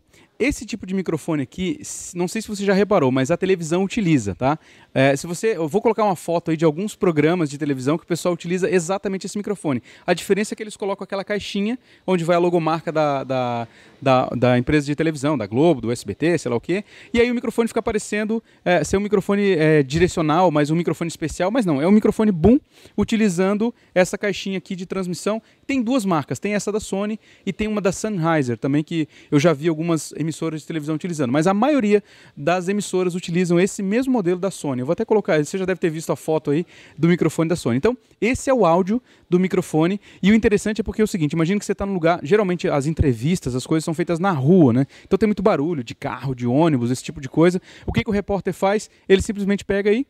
esse 0.43 0.67
tipo 0.67 0.85
de 0.85 0.93
microfone 0.93 1.45
aqui, 1.45 1.81
não 2.15 2.27
sei 2.27 2.43
se 2.43 2.49
você 2.49 2.65
já 2.65 2.75
reparou, 2.75 3.13
mas 3.13 3.31
a 3.31 3.37
televisão 3.37 3.85
utiliza, 3.85 4.35
tá? 4.35 4.59
É, 4.93 5.15
se 5.15 5.25
você, 5.25 5.57
eu 5.57 5.69
vou 5.69 5.81
colocar 5.81 6.03
uma 6.05 6.17
foto 6.17 6.51
aí 6.51 6.57
de 6.57 6.65
alguns 6.65 6.97
programas 6.97 7.49
de 7.49 7.57
televisão 7.57 7.97
que 7.97 8.03
o 8.03 8.07
pessoal 8.07 8.35
utiliza 8.35 8.69
exatamente 8.69 9.25
esse 9.25 9.39
microfone. 9.39 9.81
A 10.05 10.13
diferença 10.13 10.53
é 10.53 10.57
que 10.57 10.63
eles 10.63 10.77
colocam 10.77 11.05
aquela 11.05 11.23
caixinha 11.23 11.79
onde 12.05 12.25
vai 12.25 12.35
a 12.35 12.41
logomarca 12.41 12.91
da, 12.91 13.23
da, 13.23 13.69
da, 14.01 14.27
da 14.31 14.59
empresa 14.59 14.87
de 14.87 14.97
televisão, 14.97 15.39
da 15.39 15.47
Globo, 15.47 15.81
do 15.81 15.93
SBT, 15.93 16.39
sei 16.39 16.51
lá 16.51 16.57
o 16.57 16.61
quê. 16.61 16.85
E 17.15 17.21
aí 17.21 17.31
o 17.31 17.35
microfone 17.35 17.69
fica 17.69 17.81
parecendo 17.81 18.43
é, 18.65 18.83
ser 18.83 18.97
um 18.97 19.01
microfone 19.01 19.53
é, 19.53 19.83
direcional, 19.85 20.51
mas 20.51 20.71
um 20.71 20.75
microfone 20.75 21.09
especial, 21.09 21.53
mas 21.53 21.65
não, 21.65 21.81
é 21.81 21.87
um 21.87 21.93
microfone 21.93 22.33
boom 22.33 22.59
utilizando 22.99 23.73
essa 23.95 24.19
caixinha 24.19 24.59
aqui 24.59 24.75
de 24.75 24.87
transmissão. 24.87 25.41
Tem 25.67 25.81
duas 25.81 26.05
marcas, 26.05 26.41
tem 26.41 26.55
essa 26.55 26.73
da 26.73 26.81
Sony 26.81 27.19
e 27.47 27.53
tem 27.53 27.69
uma 27.69 27.81
da 27.81 27.93
Sennheiser 27.93 28.59
também 28.59 28.83
que 28.83 29.09
eu 29.31 29.39
já 29.39 29.53
vi 29.53 29.69
algumas 29.69 30.13
emissoras 30.17 30.32
emissoras 30.33 30.63
de 30.63 30.67
televisão 30.67 30.95
utilizando, 30.95 31.31
mas 31.31 31.47
a 31.47 31.53
maioria 31.55 32.03
das 32.35 32.69
emissoras 32.69 33.15
utilizam 33.15 33.61
esse 33.61 33.83
mesmo 33.83 34.13
modelo 34.13 34.41
da 34.41 34.51
Sony. 34.51 34.81
Eu 34.81 34.87
vou 34.87 34.95
até 34.95 35.05
colocar, 35.05 35.45
você 35.45 35.59
já 35.59 35.65
deve 35.65 35.79
ter 35.79 35.91
visto 35.91 36.11
a 36.11 36.17
foto 36.17 36.51
aí 36.51 36.67
do 36.97 37.09
microfone 37.09 37.49
da 37.49 37.57
Sony. 37.57 37.77
Então, 37.77 37.97
esse 38.21 38.49
é 38.49 38.55
o 38.55 38.65
áudio 38.65 39.01
do 39.29 39.39
microfone 39.39 40.01
e 40.23 40.33
o 40.33 40.35
interessante 40.35 40.81
é 40.81 40.85
porque 40.85 41.03
é 41.03 41.05
o 41.05 41.09
seguinte, 41.09 41.33
imagina 41.33 41.59
que 41.59 41.67
você 41.67 41.73
está 41.73 41.85
no 41.85 41.93
lugar, 41.93 42.21
geralmente 42.23 42.69
as 42.69 42.87
entrevistas, 42.87 43.55
as 43.55 43.67
coisas 43.67 43.85
são 43.85 43.95
feitas 43.95 44.19
na 44.19 44.33
rua, 44.33 44.73
né? 44.73 44.87
Então 45.05 45.19
tem 45.19 45.27
muito 45.27 45.43
barulho 45.43 45.85
de 45.85 45.95
carro, 45.95 46.35
de 46.35 46.47
ônibus, 46.47 46.91
esse 46.91 47.05
tipo 47.05 47.21
de 47.21 47.29
coisa. 47.29 47.61
O 47.87 47.93
que, 47.93 48.03
que 48.03 48.11
o 48.11 48.13
repórter 48.13 48.55
faz? 48.55 48.89
Ele 49.09 49.21
simplesmente 49.21 49.65
pega 49.65 49.91
aí 49.91 50.07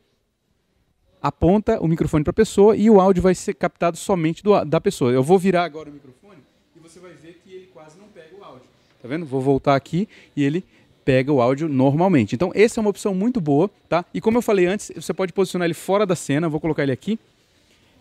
aponta 1.22 1.80
o 1.80 1.86
microfone 1.86 2.24
para 2.24 2.32
a 2.32 2.34
pessoa 2.34 2.76
e 2.76 2.90
o 2.90 3.00
áudio 3.00 3.22
vai 3.22 3.34
ser 3.34 3.54
captado 3.54 3.96
somente 3.96 4.42
do, 4.42 4.64
da 4.64 4.80
pessoa. 4.80 5.12
Eu 5.12 5.22
vou 5.22 5.38
virar 5.38 5.62
agora 5.62 5.88
o 5.88 5.92
microfone 5.92 6.42
e 6.74 6.80
você 6.80 6.98
vai 6.98 7.12
ver 7.12 7.40
que 7.44 7.52
ele 7.52 7.66
quase 7.68 7.96
não 7.96 8.08
pega 8.08 8.34
o 8.36 8.42
áudio. 8.42 8.71
Tá 9.02 9.08
vendo? 9.08 9.26
Vou 9.26 9.40
voltar 9.40 9.74
aqui 9.74 10.08
e 10.36 10.44
ele 10.44 10.64
pega 11.04 11.32
o 11.32 11.42
áudio 11.42 11.68
normalmente. 11.68 12.36
Então, 12.36 12.52
essa 12.54 12.78
é 12.78 12.80
uma 12.80 12.90
opção 12.90 13.12
muito 13.12 13.40
boa, 13.40 13.68
tá? 13.88 14.04
E 14.14 14.20
como 14.20 14.38
eu 14.38 14.42
falei 14.42 14.66
antes, 14.66 14.92
você 14.94 15.12
pode 15.12 15.32
posicionar 15.32 15.66
ele 15.66 15.74
fora 15.74 16.06
da 16.06 16.14
cena. 16.14 16.48
Vou 16.48 16.60
colocar 16.60 16.84
ele 16.84 16.92
aqui. 16.92 17.18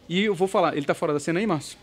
E 0.08 0.26
eu 0.26 0.36
vou 0.36 0.48
falar, 0.48 0.74
ele 0.74 0.82
está 0.82 0.94
fora 0.94 1.12
da 1.12 1.20
cena 1.20 1.40
aí, 1.40 1.48
Márcio? 1.48 1.78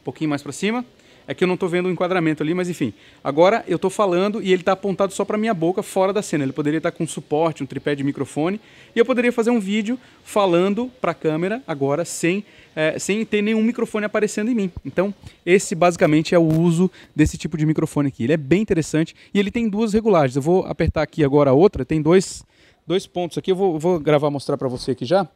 Um 0.00 0.04
pouquinho 0.04 0.30
mais 0.30 0.42
para 0.42 0.50
cima. 0.50 0.84
É 1.26 1.34
que 1.34 1.42
eu 1.42 1.48
não 1.48 1.54
estou 1.54 1.68
vendo 1.68 1.86
o 1.86 1.90
enquadramento 1.90 2.42
ali, 2.42 2.52
mas 2.52 2.68
enfim. 2.68 2.92
Agora 3.22 3.64
eu 3.66 3.76
estou 3.76 3.90
falando 3.90 4.42
e 4.42 4.52
ele 4.52 4.62
está 4.62 4.72
apontado 4.72 5.12
só 5.12 5.24
para 5.24 5.38
minha 5.38 5.54
boca, 5.54 5.82
fora 5.82 6.12
da 6.12 6.20
cena. 6.20 6.44
Ele 6.44 6.52
poderia 6.52 6.78
estar 6.78 6.90
tá 6.90 6.96
com 6.96 7.06
suporte, 7.06 7.62
um 7.62 7.66
tripé 7.66 7.94
de 7.94 8.04
microfone. 8.04 8.60
E 8.94 8.98
eu 8.98 9.04
poderia 9.04 9.32
fazer 9.32 9.50
um 9.50 9.58
vídeo 9.58 9.98
falando 10.22 10.90
para 11.00 11.12
a 11.12 11.14
câmera 11.14 11.62
agora 11.66 12.04
sem, 12.04 12.44
é, 12.76 12.98
sem 12.98 13.24
ter 13.24 13.40
nenhum 13.40 13.62
microfone 13.62 14.04
aparecendo 14.04 14.50
em 14.50 14.54
mim. 14.54 14.70
Então, 14.84 15.14
esse 15.46 15.74
basicamente 15.74 16.34
é 16.34 16.38
o 16.38 16.46
uso 16.46 16.90
desse 17.16 17.38
tipo 17.38 17.56
de 17.56 17.64
microfone 17.64 18.08
aqui. 18.08 18.24
Ele 18.24 18.34
é 18.34 18.38
bem 18.38 18.60
interessante 18.60 19.16
e 19.32 19.38
ele 19.38 19.50
tem 19.50 19.68
duas 19.68 19.94
regulagens. 19.94 20.36
Eu 20.36 20.42
vou 20.42 20.66
apertar 20.66 21.02
aqui 21.02 21.24
agora 21.24 21.50
a 21.50 21.54
outra. 21.54 21.84
Tem 21.84 22.02
dois, 22.02 22.44
dois 22.86 23.06
pontos 23.06 23.38
aqui. 23.38 23.50
Eu 23.50 23.56
vou, 23.56 23.78
vou 23.78 23.98
gravar 23.98 24.28
mostrar 24.30 24.58
para 24.58 24.68
você 24.68 24.90
aqui 24.90 25.06
já 25.06 25.26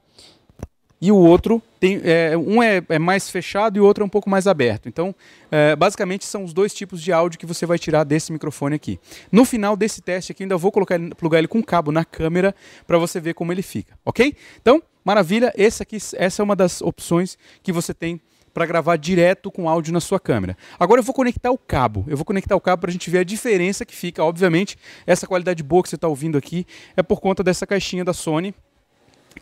e 1.01 1.13
o 1.13 1.17
outro 1.17 1.63
tem 1.79 2.01
é, 2.05 2.37
um 2.37 2.63
é, 2.63 2.83
é, 2.89 2.99
mais 2.99 3.31
fechado 3.31 3.77
e 3.77 3.81
o 3.81 3.85
outro 3.85 4.03
é 4.03 4.07
um 4.07 4.09
pouco 4.09 4.29
mais 4.29 4.47
aberto. 4.47 4.89
Então, 4.89 5.15
é, 5.51 5.77
basicamente 5.77 6.25
são 6.25 6.43
os 6.43 6.53
dois 6.53 6.75
tipos 6.75 7.01
de 7.01 7.13
áudio 7.13 7.39
que 7.39 7.47
você 7.47 7.65
vai 7.65 7.79
tirar 7.79 8.05
desse 8.05 8.33
microfone 8.33 8.75
aqui. 8.75 8.99
No 9.31 9.45
final 9.45 9.77
desse 9.77 10.01
teste 10.01 10.33
aqui, 10.33 10.43
ainda 10.43 10.57
vou 10.57 10.73
colocar 10.73 10.99
plugar 11.17 11.39
ele 11.39 11.49
com 11.49 11.63
cabo 11.63 11.93
na 11.93 12.05
câmera 12.05 12.55
para 12.87 12.99
você 12.99 13.21
ver 13.21 13.35
como 13.35 13.53
ele 13.53 13.63
fica, 13.63 13.97
ok? 14.05 14.35
Então, 14.61 14.83
maravilha. 15.05 15.53
Essa 15.57 15.85
aqui, 15.85 15.99
essa 16.15 16.43
é 16.43 16.45
uma 16.45 16.57
das 16.57 16.83
opções 16.83 17.39
que 17.63 17.73
você 17.73 17.95
tem 17.95 18.21
para 18.53 18.67
gravar 18.67 18.97
direto 18.97 19.53
com 19.53 19.69
áudio 19.69 19.93
na 19.93 20.01
sua 20.01 20.19
câmera. 20.19 20.57
Agora 20.81 20.99
eu 20.99 21.05
vou 21.05 21.15
conectar 21.15 21.53
o 21.53 21.59
cabo. 21.59 22.05
Eu 22.09 22.17
vou 22.17 22.25
conectar 22.25 22.57
o 22.57 22.61
cabo 22.61 22.81
para 22.81 22.91
a 22.91 22.93
gente 22.93 23.09
ver 23.09 23.19
a 23.19 23.25
diferença 23.25 23.85
que 23.87 23.95
fica. 23.95 24.25
Obviamente, 24.25 24.77
essa 25.07 25.29
qualidade 25.29 25.63
boa 25.63 25.81
que 25.81 25.89
você 25.89 25.95
está 25.95 26.09
ouvindo 26.09 26.37
aqui 26.37 26.67
é 26.97 27.03
por 27.03 27.21
conta 27.21 27.45
dessa 27.45 27.65
caixinha 27.67 28.05
da 28.05 28.13
Sony 28.13 28.53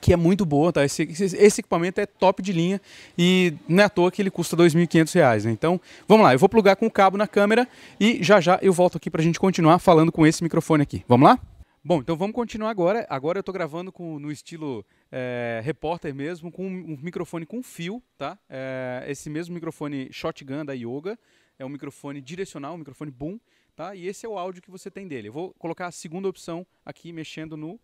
que 0.01 0.13
é 0.13 0.17
muito 0.17 0.45
boa, 0.45 0.73
tá? 0.73 0.85
Esse, 0.85 1.03
esse, 1.03 1.61
equipamento 1.61 2.01
é 2.01 2.07
top 2.07 2.43
de 2.43 2.53
linha 2.53 2.81
e 3.17 3.55
não 3.69 3.83
é 3.83 3.87
à 3.87 3.89
toa 3.89 4.11
que 4.11 4.23
ele 4.23 4.31
custa 4.31 4.57
R$ 4.57 4.65
2.500, 4.65 5.45
né? 5.45 5.51
Então, 5.51 5.81
vamos 6.07 6.25
lá, 6.25 6.35
eu 6.35 6.39
vou 6.39 6.49
plugar 6.49 6.77
com 6.77 6.87
o 6.87 6.91
cabo 6.91 7.17
na 7.17 7.27
câmera 7.27 7.67
e 7.99 8.23
já 8.23 8.41
já 8.41 8.59
eu 8.63 8.73
volto 8.73 8.97
aqui 8.97 9.11
para 9.11 9.21
a 9.21 9.25
gente 9.25 9.41
continuar 9.41 9.79
falando 9.79 10.13
com 10.13 10.27
esse 10.27 10.43
microfone 10.43 10.83
aqui. 10.83 11.05
Vamos 11.09 11.29
lá? 11.29 11.39
Bom, 11.85 12.01
então 12.01 12.17
vamos 12.17 12.35
continuar 12.35 12.71
agora. 12.71 13.07
Agora 13.09 13.39
eu 13.39 13.41
estou 13.41 13.53
gravando 13.53 13.93
com, 13.93 14.19
no 14.19 14.33
estilo 14.33 14.85
é, 15.11 15.61
repórter 15.65 16.13
mesmo, 16.13 16.51
com 16.51 16.67
um 16.67 16.99
microfone 17.01 17.47
com 17.47 17.63
fio, 17.63 18.03
tá? 18.19 18.37
É, 18.51 19.05
esse 19.09 19.31
mesmo 19.31 19.55
microfone 19.55 20.09
shotgun 20.13 20.65
da 20.65 20.73
Yoga, 20.73 21.17
é 21.57 21.65
um 21.65 21.69
microfone 21.69 22.21
direcional, 22.21 22.75
um 22.75 22.79
microfone 22.79 23.13
boom, 23.13 23.39
tá? 23.77 23.95
E 23.95 24.09
esse 24.09 24.27
é 24.27 24.29
o 24.29 24.37
áudio 24.37 24.61
que 24.61 24.71
você 24.71 24.91
tem 24.91 25.07
dele. 25.07 25.29
Eu 25.29 25.33
vou 25.33 25.55
colocar 25.61 25.87
a 25.87 25.93
segunda 25.93 26.29
opção 26.29 26.67
aqui, 26.85 27.13
mexendo 27.13 27.57
no, 27.57 27.79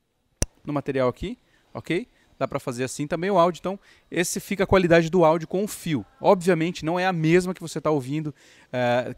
no 0.64 0.72
material 0.72 1.08
aqui 1.08 1.38
ok? 1.72 2.06
Dá 2.38 2.48
para 2.48 2.58
fazer 2.58 2.84
assim 2.84 3.06
também 3.06 3.30
o 3.30 3.38
áudio. 3.38 3.60
Então, 3.60 3.78
esse 4.10 4.40
fica 4.40 4.64
a 4.64 4.66
qualidade 4.66 5.08
do 5.08 5.24
áudio 5.24 5.46
com 5.46 5.62
o 5.62 5.68
fio. 5.68 6.04
Obviamente, 6.20 6.84
não 6.84 6.98
é 6.98 7.06
a 7.06 7.12
mesma 7.12 7.54
que 7.54 7.60
você 7.60 7.78
está 7.78 7.90
ouvindo 7.90 8.34
é, 8.72 9.14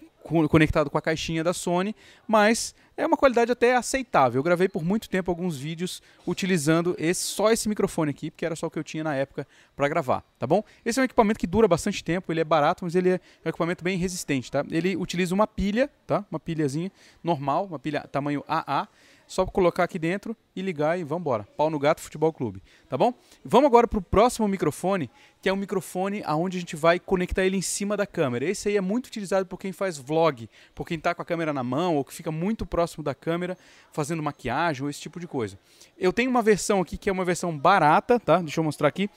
conectado 0.48 0.90
com 0.90 0.98
a 0.98 1.02
caixinha 1.02 1.44
da 1.44 1.52
Sony, 1.52 1.94
mas 2.26 2.74
é 2.96 3.06
uma 3.06 3.16
qualidade 3.16 3.52
até 3.52 3.76
aceitável. 3.76 4.38
Eu 4.38 4.42
gravei 4.42 4.68
por 4.68 4.84
muito 4.84 5.08
tempo 5.08 5.30
alguns 5.30 5.58
vídeos 5.58 6.02
utilizando 6.26 6.94
esse, 6.98 7.22
só 7.22 7.50
esse 7.50 7.68
microfone 7.68 8.10
aqui, 8.10 8.30
porque 8.30 8.46
era 8.46 8.56
só 8.56 8.66
o 8.66 8.70
que 8.70 8.78
eu 8.78 8.84
tinha 8.84 9.04
na 9.04 9.14
época 9.14 9.46
para 9.76 9.88
gravar, 9.88 10.22
tá 10.38 10.46
bom? 10.46 10.62
Esse 10.84 10.98
é 10.98 11.02
um 11.02 11.04
equipamento 11.04 11.38
que 11.38 11.46
dura 11.46 11.68
bastante 11.68 12.02
tempo, 12.02 12.32
ele 12.32 12.40
é 12.40 12.44
barato, 12.44 12.84
mas 12.84 12.94
ele 12.94 13.10
é 13.10 13.20
um 13.44 13.48
equipamento 13.48 13.84
bem 13.84 13.98
resistente, 13.98 14.50
tá? 14.50 14.64
Ele 14.70 14.96
utiliza 14.96 15.34
uma 15.34 15.46
pilha, 15.46 15.90
tá? 16.06 16.24
Uma 16.30 16.40
pilhazinha 16.40 16.90
normal, 17.22 17.66
uma 17.66 17.78
pilha 17.78 18.00
tamanho 18.10 18.42
AA, 18.48 18.88
só 19.26 19.44
colocar 19.46 19.84
aqui 19.84 19.98
dentro 19.98 20.36
e 20.54 20.62
ligar 20.62 20.98
e 20.98 21.04
vamos 21.04 21.22
embora. 21.22 21.44
Pau 21.56 21.70
no 21.70 21.78
gato 21.78 22.00
futebol 22.00 22.32
clube, 22.32 22.62
tá 22.88 22.96
bom? 22.96 23.14
Vamos 23.44 23.66
agora 23.66 23.86
para 23.86 23.98
o 23.98 24.02
próximo 24.02 24.46
microfone, 24.46 25.10
que 25.40 25.48
é 25.48 25.52
um 25.52 25.56
microfone 25.56 26.22
aonde 26.24 26.56
a 26.58 26.60
gente 26.60 26.76
vai 26.76 26.98
conectar 26.98 27.44
ele 27.44 27.56
em 27.56 27.62
cima 27.62 27.96
da 27.96 28.06
câmera. 28.06 28.44
Esse 28.44 28.68
aí 28.68 28.76
é 28.76 28.80
muito 28.80 29.06
utilizado 29.06 29.46
por 29.46 29.58
quem 29.58 29.72
faz 29.72 29.98
vlog, 29.98 30.48
por 30.74 30.86
quem 30.86 30.98
está 30.98 31.14
com 31.14 31.22
a 31.22 31.24
câmera 31.24 31.52
na 31.52 31.64
mão 31.64 31.96
ou 31.96 32.04
que 32.04 32.12
fica 32.12 32.30
muito 32.30 32.64
próximo 32.66 33.02
da 33.02 33.14
câmera 33.14 33.56
fazendo 33.92 34.22
maquiagem 34.22 34.82
ou 34.82 34.90
esse 34.90 35.00
tipo 35.00 35.18
de 35.18 35.26
coisa. 35.26 35.58
Eu 35.98 36.12
tenho 36.12 36.30
uma 36.30 36.42
versão 36.42 36.80
aqui 36.80 36.96
que 36.96 37.08
é 37.08 37.12
uma 37.12 37.24
versão 37.24 37.56
barata, 37.56 38.18
tá? 38.20 38.38
Deixa 38.38 38.60
eu 38.60 38.64
mostrar 38.64 38.88
aqui 38.88 39.10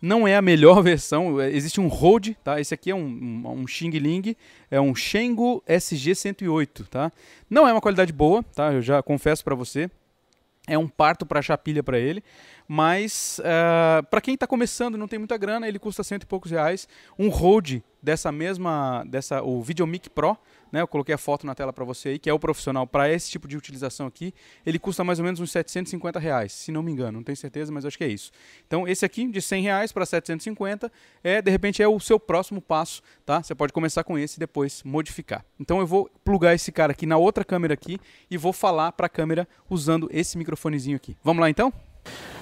não 0.00 0.26
é 0.26 0.36
a 0.36 0.42
melhor 0.42 0.80
versão. 0.82 1.40
É, 1.40 1.50
existe 1.50 1.80
um 1.80 1.88
Rode, 1.88 2.36
tá? 2.42 2.60
Esse 2.60 2.74
aqui 2.74 2.90
é 2.90 2.94
um, 2.94 3.06
um, 3.06 3.60
um 3.60 3.66
Xing 3.66 3.90
Ling, 3.90 4.36
é 4.70 4.80
um 4.80 4.94
Shengo 4.94 5.62
SG108, 5.68 6.86
tá? 6.88 7.12
Não 7.48 7.66
é 7.66 7.72
uma 7.72 7.80
qualidade 7.80 8.12
boa, 8.12 8.42
tá? 8.54 8.72
Eu 8.72 8.82
já 8.82 9.02
confesso 9.02 9.44
para 9.44 9.54
você. 9.54 9.90
É 10.66 10.76
um 10.76 10.86
parto 10.86 11.24
para 11.24 11.38
achar 11.38 11.56
pilha 11.56 11.82
para 11.82 11.98
ele, 11.98 12.22
mas 12.68 13.38
uh, 13.38 13.42
eh, 13.42 14.02
para 14.10 14.20
quem 14.20 14.34
está 14.34 14.46
começando 14.46 14.98
não 14.98 15.08
tem 15.08 15.18
muita 15.18 15.38
grana, 15.38 15.66
ele 15.66 15.78
custa 15.78 16.04
cento 16.04 16.24
e 16.24 16.26
poucos 16.26 16.50
reais. 16.50 16.86
Um 17.18 17.30
Rode 17.30 17.82
dessa 18.08 18.32
mesma, 18.32 19.04
dessa, 19.06 19.42
o 19.42 19.60
Videomic 19.60 20.08
Pro, 20.08 20.34
né? 20.72 20.80
Eu 20.80 20.88
coloquei 20.88 21.14
a 21.14 21.18
foto 21.18 21.46
na 21.46 21.54
tela 21.54 21.74
para 21.74 21.84
você 21.84 22.08
aí, 22.10 22.18
que 22.18 22.30
é 22.30 22.32
o 22.32 22.38
profissional 22.38 22.86
para 22.86 23.12
esse 23.12 23.30
tipo 23.30 23.46
de 23.46 23.54
utilização 23.54 24.06
aqui. 24.06 24.32
Ele 24.64 24.78
custa 24.78 25.04
mais 25.04 25.18
ou 25.18 25.26
menos 25.26 25.40
uns 25.40 25.50
750 25.50 26.18
reais, 26.18 26.52
se 26.52 26.72
não 26.72 26.82
me 26.82 26.90
engano, 26.90 27.18
não 27.18 27.22
tenho 27.22 27.36
certeza, 27.36 27.70
mas 27.70 27.84
acho 27.84 27.98
que 27.98 28.04
é 28.04 28.08
isso. 28.08 28.30
Então 28.66 28.88
esse 28.88 29.04
aqui 29.04 29.26
de 29.28 29.42
100 29.42 29.62
reais 29.62 29.92
para 29.92 30.06
750 30.06 30.90
é 31.22 31.42
de 31.42 31.50
repente 31.50 31.82
é 31.82 31.88
o 31.88 32.00
seu 32.00 32.18
próximo 32.18 32.62
passo, 32.62 33.02
tá? 33.26 33.42
Você 33.42 33.54
pode 33.54 33.74
começar 33.74 34.02
com 34.04 34.18
esse 34.18 34.38
e 34.38 34.40
depois 34.40 34.82
modificar. 34.84 35.44
Então 35.60 35.78
eu 35.78 35.86
vou 35.86 36.10
plugar 36.24 36.54
esse 36.54 36.72
cara 36.72 36.92
aqui 36.92 37.04
na 37.04 37.18
outra 37.18 37.44
câmera 37.44 37.74
aqui 37.74 38.00
e 38.30 38.38
vou 38.38 38.54
falar 38.54 38.92
para 38.92 39.04
a 39.04 39.10
câmera 39.10 39.46
usando 39.68 40.08
esse 40.10 40.38
microfonezinho 40.38 40.96
aqui. 40.96 41.14
Vamos 41.22 41.42
lá 41.42 41.50
então? 41.50 41.70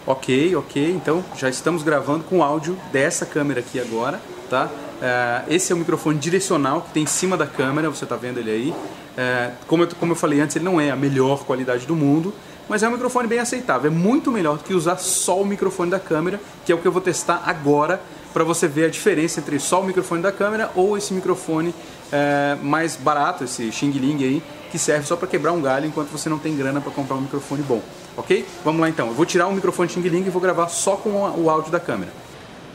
Ok, 0.06 0.54
ok. 0.54 0.92
Então 0.92 1.24
já 1.36 1.48
estamos 1.48 1.82
gravando 1.82 2.22
com 2.22 2.40
áudio 2.40 2.78
dessa 2.92 3.26
câmera 3.26 3.58
aqui 3.58 3.80
agora, 3.80 4.20
tá? 4.48 4.70
Uh, 4.96 5.52
esse 5.52 5.72
é 5.72 5.74
o 5.74 5.78
microfone 5.78 6.18
direcional 6.18 6.82
que 6.82 6.90
tem 6.90 7.02
em 7.02 7.06
cima 7.06 7.36
da 7.36 7.46
câmera, 7.46 7.88
você 7.90 8.04
está 8.04 8.16
vendo 8.16 8.38
ele 8.38 8.50
aí. 8.50 8.70
Uh, 8.70 9.52
como, 9.66 9.82
eu, 9.82 9.88
como 9.98 10.12
eu 10.12 10.16
falei 10.16 10.40
antes, 10.40 10.56
ele 10.56 10.64
não 10.64 10.80
é 10.80 10.90
a 10.90 10.96
melhor 10.96 11.44
qualidade 11.44 11.86
do 11.86 11.94
mundo, 11.94 12.32
mas 12.68 12.82
é 12.82 12.88
um 12.88 12.92
microfone 12.92 13.28
bem 13.28 13.38
aceitável. 13.38 13.90
É 13.90 13.94
muito 13.94 14.30
melhor 14.30 14.58
do 14.58 14.64
que 14.64 14.74
usar 14.74 14.96
só 14.96 15.40
o 15.40 15.44
microfone 15.44 15.90
da 15.90 16.00
câmera, 16.00 16.40
que 16.64 16.72
é 16.72 16.74
o 16.74 16.78
que 16.78 16.86
eu 16.86 16.92
vou 16.92 17.02
testar 17.02 17.42
agora 17.46 18.00
para 18.32 18.44
você 18.44 18.66
ver 18.68 18.86
a 18.86 18.88
diferença 18.88 19.40
entre 19.40 19.58
só 19.58 19.80
o 19.80 19.84
microfone 19.84 20.22
da 20.22 20.32
câmera 20.32 20.70
ou 20.74 20.96
esse 20.96 21.12
microfone 21.14 21.70
uh, 21.70 22.64
mais 22.64 22.96
barato, 22.96 23.44
esse 23.44 23.70
Xing 23.72 23.92
Ling 23.92 24.24
aí, 24.24 24.42
que 24.70 24.78
serve 24.78 25.06
só 25.06 25.16
para 25.16 25.28
quebrar 25.28 25.52
um 25.52 25.60
galho 25.60 25.86
enquanto 25.86 26.08
você 26.08 26.28
não 26.28 26.38
tem 26.38 26.56
grana 26.56 26.80
para 26.80 26.92
comprar 26.92 27.16
um 27.16 27.22
microfone 27.22 27.62
bom 27.62 27.82
ok? 28.16 28.46
Vamos 28.64 28.80
lá 28.80 28.88
então, 28.88 29.08
eu 29.08 29.14
vou 29.14 29.26
tirar 29.26 29.46
o 29.46 29.52
microfone 29.52 29.88
Xing 29.88 30.00
Ling 30.00 30.26
e 30.26 30.30
vou 30.30 30.40
gravar 30.40 30.68
só 30.68 30.96
com 30.96 31.10
o 31.10 31.50
áudio 31.50 31.70
da 31.70 31.78
câmera. 31.78 32.10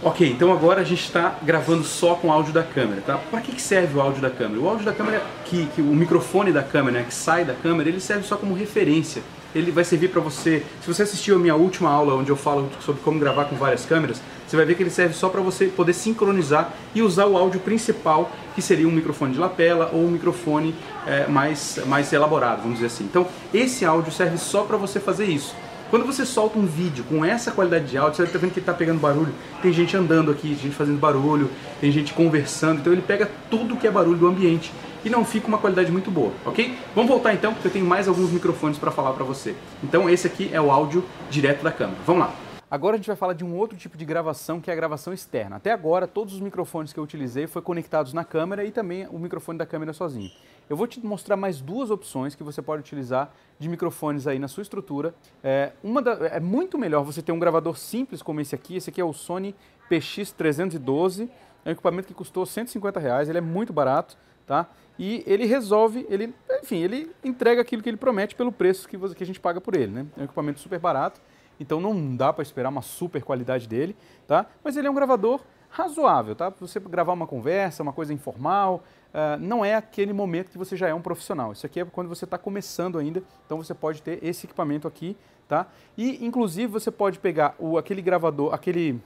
Ok, 0.03 0.27
então 0.27 0.51
agora 0.51 0.81
a 0.81 0.84
gente 0.84 1.03
está 1.03 1.36
gravando 1.43 1.84
só 1.84 2.15
com 2.15 2.29
o 2.29 2.31
áudio 2.31 2.51
da 2.51 2.63
câmera, 2.63 3.03
tá? 3.05 3.20
Para 3.29 3.39
que, 3.39 3.51
que 3.51 3.62
serve 3.62 3.96
o 3.96 4.01
áudio 4.01 4.20
da 4.20 4.31
câmera? 4.31 4.60
O 4.60 4.67
áudio 4.67 4.84
da 4.84 4.91
câmera, 4.91 5.22
que, 5.46 5.67
que 5.75 5.81
o 5.81 5.86
microfone 5.86 6.51
da 6.51 6.63
câmera, 6.63 7.00
né, 7.00 7.05
que 7.08 7.13
sai 7.13 7.46
da 7.46 7.53
câmera, 7.53 7.88
ele 7.88 8.00
serve 8.00 8.24
só 8.24 8.36
como 8.36 8.55
referência. 8.55 9.22
Ele 9.53 9.70
vai 9.70 9.84
servir 9.84 10.08
para 10.08 10.20
você. 10.20 10.63
Se 10.81 10.91
você 10.91 11.03
assistiu 11.03 11.36
a 11.36 11.39
minha 11.39 11.55
última 11.55 11.91
aula, 11.91 12.15
onde 12.15 12.31
eu 12.31 12.36
falo 12.36 12.67
sobre 12.79 13.00
como 13.03 13.20
gravar 13.20 13.46
com 13.46 13.55
várias 13.55 13.86
câmeras, 13.86 14.20
você 14.48 14.58
vai 14.58 14.65
ver 14.65 14.74
que 14.74 14.81
ele 14.81 14.89
serve 14.89 15.13
só 15.13 15.29
para 15.29 15.39
você 15.39 15.67
poder 15.67 15.93
sincronizar 15.93 16.74
e 16.96 17.03
usar 17.03 17.27
o 17.27 17.38
áudio 17.38 17.60
principal, 17.60 18.31
que 18.55 18.62
seria 18.62 18.88
um 18.88 18.91
microfone 18.91 19.34
de 19.34 19.39
lapela 19.39 19.91
ou 19.93 20.03
um 20.03 20.10
microfone 20.10 20.74
é, 21.05 21.27
mais, 21.27 21.77
mais 21.86 22.12
elaborado, 22.12 22.63
vamos 22.63 22.79
dizer 22.79 22.88
assim. 22.88 23.03
Então, 23.03 23.27
esse 23.53 23.86
áudio 23.86 24.12
serve 24.12 24.39
só 24.39 24.63
para 24.63 24.77
você 24.77 25.00
fazer 25.00 25.25
isso. 25.25 25.55
Quando 25.91 26.05
você 26.05 26.25
solta 26.25 26.57
um 26.57 26.65
vídeo 26.65 27.03
com 27.03 27.25
essa 27.25 27.51
qualidade 27.51 27.88
de 27.88 27.98
áudio, 27.98 28.15
você 28.15 28.24
está 28.24 28.39
vendo 28.39 28.53
que 28.53 28.60
ele 28.60 28.63
está 28.63 28.74
pegando 28.74 28.98
barulho. 28.98 29.33
Tem 29.62 29.74
gente 29.74 29.98
andando 29.98 30.31
aqui, 30.31 30.55
gente 30.55 30.74
fazendo 30.74 30.98
barulho, 30.98 31.50
tem 31.81 31.91
gente 31.91 32.13
conversando. 32.13 32.79
Então 32.79 32.93
ele 32.93 33.01
pega 33.01 33.29
tudo 33.50 33.75
que 33.75 33.86
é 33.86 33.91
barulho 33.91 34.17
do 34.17 34.25
ambiente 34.25 34.71
e 35.03 35.10
não 35.10 35.25
fica 35.25 35.50
uma 35.50 35.57
qualidade 35.57 35.91
muito 35.91 36.10
boa, 36.10 36.31
ok? 36.45 36.77
Vamos 36.95 37.12
voltar 37.12 37.33
então, 37.33 37.53
porque 37.53 37.67
eu 37.67 37.71
tenho 37.74 37.86
mais 37.86 38.07
alguns 38.07 38.31
microfones 38.31 38.77
para 38.77 38.89
falar 38.89 39.12
para 39.12 39.25
você. 39.25 39.53
Então 39.83 40.10
esse 40.10 40.25
aqui 40.25 40.50
é 40.53 40.62
o 40.62 40.71
áudio 40.71 41.03
direto 41.29 41.62
da 41.62 41.74
câmera. 41.74 42.00
Vamos 42.05 42.21
lá. 42.21 42.33
Agora 42.71 42.95
a 42.95 42.98
gente 42.98 43.07
vai 43.07 43.17
falar 43.17 43.33
de 43.33 43.43
um 43.43 43.53
outro 43.57 43.77
tipo 43.77 43.98
de 43.98 44.05
gravação 44.05 44.62
que 44.62 44.69
é 44.69 44.74
a 44.74 44.77
gravação 44.77 45.12
externa. 45.12 45.57
Até 45.57 45.74
agora, 45.74 46.07
todos 46.07 46.33
os 46.33 46.39
microfones 46.39 46.93
que 46.93 47.00
eu 47.01 47.03
utilizei 47.03 47.48
foram 47.48 47.65
conectados 47.65 48.13
na 48.13 48.24
câmera 48.24 48.63
e 48.63 48.71
também 48.71 49.05
o 49.12 49.19
microfone 49.19 49.57
da 49.57 49.65
câmera 49.65 49.91
sozinho. 49.91 50.31
Eu 50.71 50.77
vou 50.77 50.87
te 50.87 51.05
mostrar 51.05 51.35
mais 51.35 51.59
duas 51.59 51.91
opções 51.91 52.33
que 52.33 52.43
você 52.43 52.61
pode 52.61 52.79
utilizar 52.79 53.29
de 53.59 53.67
microfones 53.67 54.25
aí 54.25 54.39
na 54.39 54.47
sua 54.47 54.61
estrutura. 54.61 55.13
É, 55.43 55.73
uma 55.83 56.01
da, 56.01 56.13
é 56.27 56.39
muito 56.39 56.77
melhor 56.77 57.03
você 57.03 57.21
ter 57.21 57.33
um 57.33 57.39
gravador 57.39 57.77
simples 57.77 58.21
como 58.21 58.39
esse 58.39 58.55
aqui. 58.55 58.77
Esse 58.77 58.89
aqui 58.89 59.01
é 59.01 59.03
o 59.03 59.11
Sony 59.11 59.53
PX312. 59.89 61.29
É 61.65 61.69
um 61.69 61.71
equipamento 61.73 62.07
que 62.07 62.13
custou 62.13 62.45
150 62.45 63.01
reais, 63.01 63.27
ele 63.27 63.37
é 63.37 63.41
muito 63.41 63.73
barato, 63.73 64.17
tá? 64.47 64.65
E 64.97 65.25
ele 65.27 65.45
resolve, 65.45 66.05
ele, 66.09 66.33
enfim, 66.63 66.77
ele 66.77 67.11
entrega 67.21 67.61
aquilo 67.61 67.83
que 67.83 67.89
ele 67.89 67.97
promete 67.97 68.33
pelo 68.33 68.49
preço 68.49 68.87
que, 68.87 68.95
você, 68.95 69.13
que 69.13 69.23
a 69.23 69.27
gente 69.27 69.41
paga 69.41 69.59
por 69.59 69.75
ele, 69.75 69.91
né? 69.91 70.05
É 70.15 70.21
um 70.21 70.23
equipamento 70.23 70.61
super 70.61 70.79
barato 70.79 71.19
então 71.61 71.79
não 71.79 72.15
dá 72.15 72.33
para 72.33 72.41
esperar 72.41 72.69
uma 72.69 72.81
super 72.81 73.21
qualidade 73.23 73.67
dele, 73.67 73.95
tá? 74.27 74.47
Mas 74.63 74.75
ele 74.75 74.87
é 74.87 74.91
um 74.91 74.95
gravador 74.95 75.39
razoável, 75.69 76.35
tá? 76.35 76.49
Você 76.59 76.79
gravar 76.79 77.13
uma 77.13 77.27
conversa, 77.27 77.83
uma 77.83 77.93
coisa 77.93 78.11
informal, 78.11 78.83
uh, 79.13 79.39
não 79.39 79.63
é 79.63 79.75
aquele 79.75 80.13
momento 80.13 80.51
que 80.51 80.58
você 80.58 80.75
já 80.75 80.88
é 80.88 80.94
um 80.94 81.01
profissional. 81.01 81.51
Isso 81.51 81.65
aqui 81.65 81.80
é 81.80 81.86
quando 81.86 82.08
você 82.08 82.25
está 82.25 82.38
começando 82.38 82.98
ainda, 82.98 83.24
então 83.46 83.58
você 83.58 83.74
pode 83.74 84.01
ter 84.01 84.24
esse 84.24 84.46
equipamento 84.46 84.88
aqui, 84.88 85.15
tá? 85.48 85.68
E 85.98 86.25
inclusive 86.25 86.68
você 86.68 86.91
pode 86.91 87.20
pegar 87.20 87.56
o, 87.60 87.77
aquele 87.77 88.01
gravador, 88.01 88.53
aquele 88.53 89.00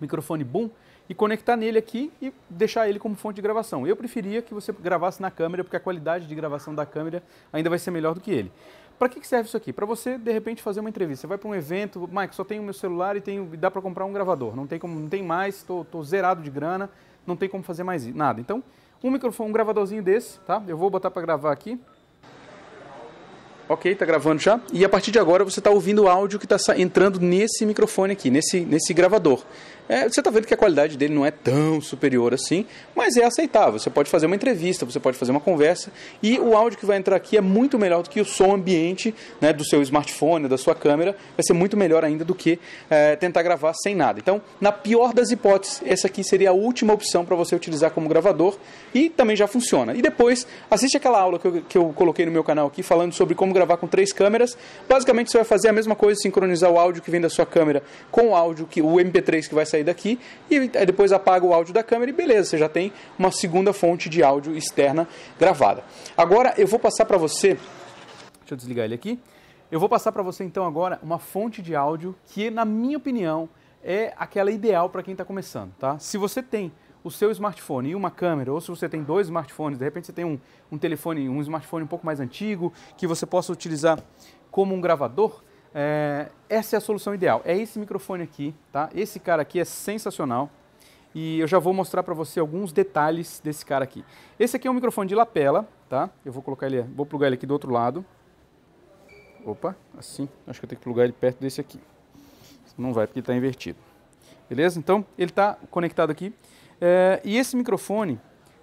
microfone 0.00 0.44
boom 0.44 0.70
e 1.08 1.14
conectar 1.14 1.56
nele 1.56 1.78
aqui 1.78 2.12
e 2.20 2.32
deixar 2.48 2.88
ele 2.88 2.98
como 2.98 3.14
fonte 3.14 3.36
de 3.36 3.42
gravação. 3.42 3.86
Eu 3.86 3.96
preferia 3.96 4.40
que 4.40 4.54
você 4.54 4.72
gravasse 4.72 5.20
na 5.20 5.30
câmera, 5.30 5.62
porque 5.64 5.76
a 5.76 5.80
qualidade 5.80 6.26
de 6.26 6.34
gravação 6.34 6.74
da 6.74 6.86
câmera 6.86 7.22
ainda 7.52 7.68
vai 7.68 7.78
ser 7.78 7.90
melhor 7.90 8.14
do 8.14 8.20
que 8.20 8.30
ele. 8.30 8.52
Para 8.98 9.08
que 9.08 9.26
serve 9.26 9.48
isso 9.48 9.56
aqui? 9.56 9.72
Para 9.72 9.84
você, 9.84 10.16
de 10.16 10.30
repente, 10.32 10.62
fazer 10.62 10.80
uma 10.80 10.88
entrevista. 10.88 11.22
Você 11.22 11.26
vai 11.26 11.36
para 11.36 11.48
um 11.48 11.54
evento, 11.54 12.08
Mike, 12.12 12.34
só 12.34 12.44
tenho 12.44 12.62
o 12.62 12.64
meu 12.64 12.72
celular 12.72 13.16
e 13.16 13.20
tenho, 13.20 13.44
dá 13.56 13.70
para 13.70 13.82
comprar 13.82 14.04
um 14.04 14.12
gravador. 14.12 14.54
Não 14.54 14.66
tem, 14.66 14.78
como, 14.78 14.98
não 14.98 15.08
tem 15.08 15.22
mais, 15.22 15.56
estou 15.56 16.04
zerado 16.04 16.40
de 16.40 16.50
grana, 16.50 16.88
não 17.26 17.36
tem 17.36 17.48
como 17.48 17.64
fazer 17.64 17.82
mais 17.82 18.06
nada. 18.14 18.40
Então, 18.40 18.62
um 19.02 19.10
microfone, 19.10 19.50
um 19.50 19.52
gravadorzinho 19.52 20.02
desse, 20.02 20.38
tá? 20.40 20.62
Eu 20.66 20.76
vou 20.76 20.88
botar 20.90 21.10
para 21.10 21.22
gravar 21.22 21.52
aqui. 21.52 21.78
Ok, 23.68 23.90
está 23.92 24.04
gravando 24.04 24.40
já. 24.40 24.60
E 24.72 24.84
a 24.84 24.88
partir 24.88 25.10
de 25.10 25.18
agora 25.18 25.44
você 25.44 25.60
está 25.60 25.70
ouvindo 25.70 26.02
o 26.02 26.08
áudio 26.08 26.38
que 26.38 26.44
está 26.44 26.78
entrando 26.78 27.18
nesse 27.20 27.64
microfone 27.64 28.12
aqui, 28.12 28.30
nesse, 28.30 28.60
nesse 28.60 28.92
gravador. 28.92 29.42
É, 29.88 30.08
você 30.08 30.20
está 30.20 30.30
vendo 30.30 30.46
que 30.46 30.54
a 30.54 30.56
qualidade 30.56 30.96
dele 30.96 31.12
não 31.12 31.26
é 31.26 31.30
tão 31.30 31.80
superior 31.80 32.32
assim, 32.32 32.64
mas 32.94 33.16
é 33.16 33.24
aceitável. 33.24 33.78
Você 33.78 33.90
pode 33.90 34.08
fazer 34.08 34.26
uma 34.26 34.36
entrevista, 34.36 34.86
você 34.86 35.00
pode 35.00 35.16
fazer 35.16 35.32
uma 35.32 35.40
conversa 35.40 35.90
e 36.22 36.38
o 36.38 36.56
áudio 36.56 36.78
que 36.78 36.86
vai 36.86 36.96
entrar 36.96 37.16
aqui 37.16 37.36
é 37.36 37.40
muito 37.40 37.78
melhor 37.78 38.02
do 38.02 38.10
que 38.10 38.20
o 38.20 38.24
som 38.24 38.54
ambiente 38.54 39.14
né, 39.40 39.52
do 39.52 39.64
seu 39.64 39.82
smartphone, 39.82 40.48
da 40.48 40.56
sua 40.56 40.74
câmera. 40.74 41.16
Vai 41.36 41.44
ser 41.44 41.52
muito 41.52 41.76
melhor 41.76 42.04
ainda 42.04 42.24
do 42.24 42.34
que 42.34 42.58
é, 42.88 43.16
tentar 43.16 43.42
gravar 43.42 43.74
sem 43.74 43.94
nada. 43.94 44.18
Então, 44.18 44.40
na 44.60 44.70
pior 44.70 45.12
das 45.12 45.30
hipóteses, 45.30 45.82
essa 45.84 46.06
aqui 46.06 46.22
seria 46.22 46.50
a 46.50 46.52
última 46.52 46.92
opção 46.92 47.24
para 47.24 47.34
você 47.36 47.54
utilizar 47.54 47.90
como 47.90 48.08
gravador 48.08 48.56
e 48.94 49.10
também 49.10 49.36
já 49.36 49.46
funciona. 49.46 49.94
E 49.94 50.02
depois, 50.02 50.46
assiste 50.70 50.96
aquela 50.96 51.20
aula 51.20 51.38
que 51.38 51.46
eu, 51.46 51.62
que 51.68 51.78
eu 51.78 51.92
coloquei 51.94 52.24
no 52.24 52.32
meu 52.32 52.44
canal 52.44 52.68
aqui 52.68 52.82
falando 52.82 53.12
sobre 53.12 53.34
como 53.34 53.52
gravar 53.52 53.76
com 53.76 53.86
três 53.86 54.12
câmeras. 54.12 54.56
Basicamente, 54.88 55.30
você 55.30 55.38
vai 55.38 55.44
fazer 55.44 55.68
a 55.68 55.72
mesma 55.72 55.94
coisa, 55.96 56.20
sincronizar 56.20 56.70
o 56.70 56.78
áudio 56.78 57.02
que 57.02 57.10
vem 57.10 57.20
da 57.20 57.28
sua 57.28 57.44
câmera 57.44 57.82
com 58.10 58.28
o 58.28 58.34
áudio 58.34 58.66
que 58.66 58.80
o 58.80 58.94
MP3 58.94 59.48
que 59.48 59.54
vai 59.54 59.66
sair 59.66 59.81
daqui 59.84 60.18
e 60.50 60.68
depois 60.68 61.12
apaga 61.12 61.44
o 61.44 61.52
áudio 61.52 61.72
da 61.72 61.82
câmera 61.82 62.10
e 62.10 62.14
beleza, 62.14 62.50
você 62.50 62.58
já 62.58 62.68
tem 62.68 62.92
uma 63.18 63.30
segunda 63.30 63.72
fonte 63.72 64.08
de 64.08 64.22
áudio 64.22 64.56
externa 64.56 65.08
gravada. 65.38 65.84
Agora 66.16 66.54
eu 66.56 66.66
vou 66.66 66.78
passar 66.78 67.04
para 67.04 67.18
você, 67.18 67.54
deixa 68.40 68.52
eu 68.52 68.56
desligar 68.56 68.84
ele 68.84 68.94
aqui, 68.94 69.18
eu 69.70 69.80
vou 69.80 69.88
passar 69.88 70.12
para 70.12 70.22
você 70.22 70.44
então 70.44 70.66
agora 70.66 70.98
uma 71.02 71.18
fonte 71.18 71.62
de 71.62 71.74
áudio 71.74 72.14
que 72.26 72.50
na 72.50 72.64
minha 72.64 72.96
opinião 72.96 73.48
é 73.82 74.12
aquela 74.16 74.50
ideal 74.50 74.88
para 74.90 75.02
quem 75.02 75.12
está 75.12 75.24
começando, 75.24 75.72
tá? 75.78 75.98
Se 75.98 76.16
você 76.16 76.42
tem 76.42 76.70
o 77.04 77.10
seu 77.10 77.30
smartphone 77.32 77.90
e 77.90 77.94
uma 77.94 78.10
câmera, 78.10 78.52
ou 78.52 78.60
se 78.60 78.68
você 78.68 78.88
tem 78.88 79.02
dois 79.02 79.26
smartphones, 79.26 79.78
de 79.78 79.84
repente 79.84 80.06
você 80.06 80.12
tem 80.12 80.24
um, 80.24 80.38
um 80.70 80.78
telefone, 80.78 81.28
um 81.28 81.40
smartphone 81.40 81.84
um 81.84 81.88
pouco 81.88 82.06
mais 82.06 82.20
antigo, 82.20 82.72
que 82.96 83.06
você 83.06 83.26
possa 83.26 83.52
utilizar 83.52 83.98
como 84.50 84.74
um 84.74 84.80
gravador, 84.80 85.42
é, 85.74 86.30
essa 86.48 86.76
é 86.76 86.78
a 86.78 86.80
solução 86.80 87.14
ideal. 87.14 87.40
É 87.44 87.56
esse 87.56 87.78
microfone 87.78 88.22
aqui, 88.22 88.54
tá? 88.70 88.90
Esse 88.94 89.18
cara 89.18 89.42
aqui 89.42 89.58
é 89.58 89.64
sensacional. 89.64 90.50
e 91.14 91.40
eu 91.40 91.46
já 91.46 91.58
vou 91.58 91.74
mostrar 91.74 92.02
para 92.02 92.14
você 92.14 92.40
alguns 92.40 92.72
detalhes 92.72 93.40
desse 93.44 93.66
cara 93.66 93.84
aqui. 93.84 94.02
Esse 94.38 94.56
aqui 94.56 94.66
é 94.66 94.70
um 94.70 94.74
microfone 94.74 95.08
de 95.08 95.14
lapela, 95.14 95.68
tá? 95.88 96.08
Eu 96.24 96.32
vou 96.32 96.42
colocar 96.42 96.66
ele, 96.66 96.82
vou 96.82 97.04
plugar 97.04 97.26
ele 97.26 97.34
aqui 97.34 97.46
do 97.46 97.52
outro 97.52 97.70
lado. 97.70 98.04
Opa, 99.44 99.76
assim, 99.98 100.28
acho 100.46 100.60
que 100.60 100.64
eu 100.64 100.68
tenho 100.68 100.78
que 100.78 100.84
plugar 100.84 101.04
ele 101.04 101.12
perto 101.12 101.40
desse 101.40 101.60
aqui. 101.60 101.80
Não 102.78 102.92
vai 102.92 103.06
porque 103.06 103.20
está 103.20 103.34
invertido. 103.34 103.78
Beleza? 104.48 104.78
Então, 104.78 105.04
ele 105.18 105.30
está 105.30 105.58
conectado 105.70 106.10
aqui. 106.10 106.32
É, 106.80 107.20
e 107.24 107.36
esse 107.36 107.56
microfone, 107.56 108.18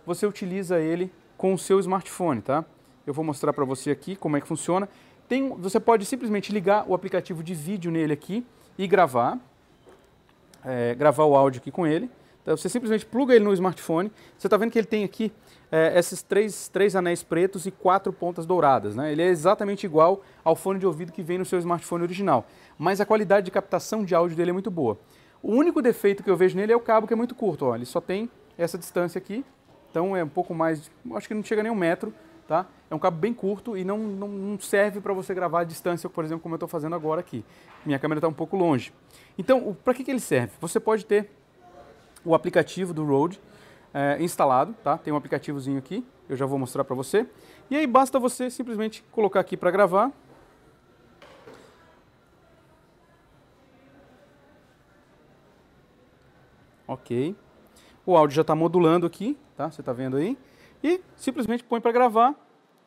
você 0.05 0.25
utiliza 0.25 0.79
ele 0.79 1.11
com 1.37 1.53
o 1.53 1.57
seu 1.57 1.79
smartphone, 1.79 2.41
tá? 2.41 2.65
Eu 3.05 3.13
vou 3.13 3.23
mostrar 3.23 3.53
para 3.53 3.65
você 3.65 3.91
aqui 3.91 4.15
como 4.15 4.37
é 4.37 4.41
que 4.41 4.47
funciona. 4.47 4.89
Tem, 5.29 5.47
você 5.47 5.79
pode 5.79 6.05
simplesmente 6.05 6.51
ligar 6.51 6.85
o 6.87 6.95
aplicativo 6.95 7.43
de 7.43 7.53
vídeo 7.53 7.91
nele 7.91 8.11
aqui 8.11 8.43
e 8.75 8.87
gravar, 8.87 9.37
é, 10.65 10.95
gravar 10.95 11.23
o 11.25 11.35
áudio 11.35 11.61
aqui 11.61 11.69
com 11.69 11.85
ele. 11.85 12.09
Então, 12.41 12.57
você 12.57 12.67
simplesmente 12.67 13.05
pluga 13.05 13.35
ele 13.35 13.45
no 13.45 13.53
smartphone. 13.53 14.11
Você 14.35 14.47
está 14.47 14.57
vendo 14.57 14.71
que 14.71 14.79
ele 14.79 14.87
tem 14.87 15.03
aqui 15.03 15.31
é, 15.71 15.99
esses 15.99 16.23
três, 16.23 16.67
três 16.67 16.95
anéis 16.95 17.21
pretos 17.21 17.67
e 17.67 17.71
quatro 17.71 18.11
pontas 18.11 18.47
douradas. 18.47 18.95
Né? 18.95 19.11
Ele 19.11 19.21
é 19.21 19.27
exatamente 19.27 19.85
igual 19.85 20.23
ao 20.43 20.55
fone 20.55 20.79
de 20.79 20.87
ouvido 20.87 21.11
que 21.11 21.21
vem 21.21 21.37
no 21.37 21.45
seu 21.45 21.59
smartphone 21.59 22.01
original. 22.01 22.47
Mas 22.75 22.99
a 22.99 23.05
qualidade 23.05 23.45
de 23.45 23.51
captação 23.51 24.03
de 24.03 24.15
áudio 24.15 24.35
dele 24.35 24.49
é 24.49 24.53
muito 24.53 24.71
boa. 24.71 24.97
O 25.43 25.51
único 25.51 25.79
defeito 25.79 26.23
que 26.23 26.29
eu 26.31 26.35
vejo 26.35 26.57
nele 26.57 26.73
é 26.73 26.75
o 26.75 26.79
cabo, 26.79 27.05
que 27.05 27.13
é 27.13 27.15
muito 27.15 27.35
curto. 27.35 27.65
Ó. 27.65 27.75
Ele 27.75 27.85
só 27.85 28.01
tem 28.01 28.31
essa 28.57 28.79
distância 28.79 29.19
aqui. 29.19 29.45
Então 29.91 30.17
é 30.17 30.23
um 30.23 30.29
pouco 30.29 30.55
mais, 30.55 30.89
acho 31.13 31.27
que 31.27 31.35
não 31.35 31.43
chega 31.43 31.61
nem 31.61 31.71
um 31.71 31.75
metro. 31.75 32.11
Tá? 32.49 32.65
É 32.89 32.95
um 32.95 32.97
cabo 32.97 33.15
bem 33.15 33.31
curto 33.31 33.77
e 33.77 33.83
não, 33.83 33.99
não, 33.99 34.27
não 34.27 34.59
serve 34.59 34.99
para 34.99 35.13
você 35.13 35.35
gravar 35.35 35.59
a 35.59 35.63
distância, 35.63 36.09
por 36.09 36.25
exemplo, 36.25 36.41
como 36.41 36.55
eu 36.55 36.57
estou 36.57 36.67
fazendo 36.67 36.95
agora 36.95 37.21
aqui. 37.21 37.45
Minha 37.85 37.99
câmera 37.99 38.17
está 38.17 38.27
um 38.27 38.33
pouco 38.33 38.57
longe. 38.57 38.91
Então, 39.37 39.77
para 39.83 39.93
que, 39.93 40.03
que 40.03 40.09
ele 40.09 40.19
serve? 40.19 40.53
Você 40.59 40.79
pode 40.79 41.05
ter 41.05 41.29
o 42.25 42.33
aplicativo 42.33 42.91
do 42.91 43.05
Rode 43.05 43.39
é, 43.93 44.17
instalado, 44.19 44.73
tá? 44.83 44.97
Tem 44.97 45.13
um 45.13 45.15
aplicativozinho 45.15 45.77
aqui, 45.77 46.03
eu 46.27 46.35
já 46.35 46.47
vou 46.47 46.57
mostrar 46.57 46.83
para 46.83 46.95
você. 46.95 47.27
E 47.69 47.77
aí 47.77 47.85
basta 47.85 48.17
você 48.17 48.49
simplesmente 48.49 49.03
colocar 49.11 49.41
aqui 49.41 49.55
para 49.55 49.69
gravar. 49.69 50.11
Ok. 56.87 57.35
O 58.03 58.17
áudio 58.17 58.37
já 58.37 58.41
está 58.41 58.55
modulando 58.55 59.05
aqui, 59.05 59.37
tá? 59.55 59.69
Você 59.69 59.81
está 59.81 59.93
vendo 59.93 60.17
aí. 60.17 60.35
E 60.83 61.01
simplesmente 61.15 61.63
põe 61.63 61.81
para 61.81 61.91
gravar 61.91 62.35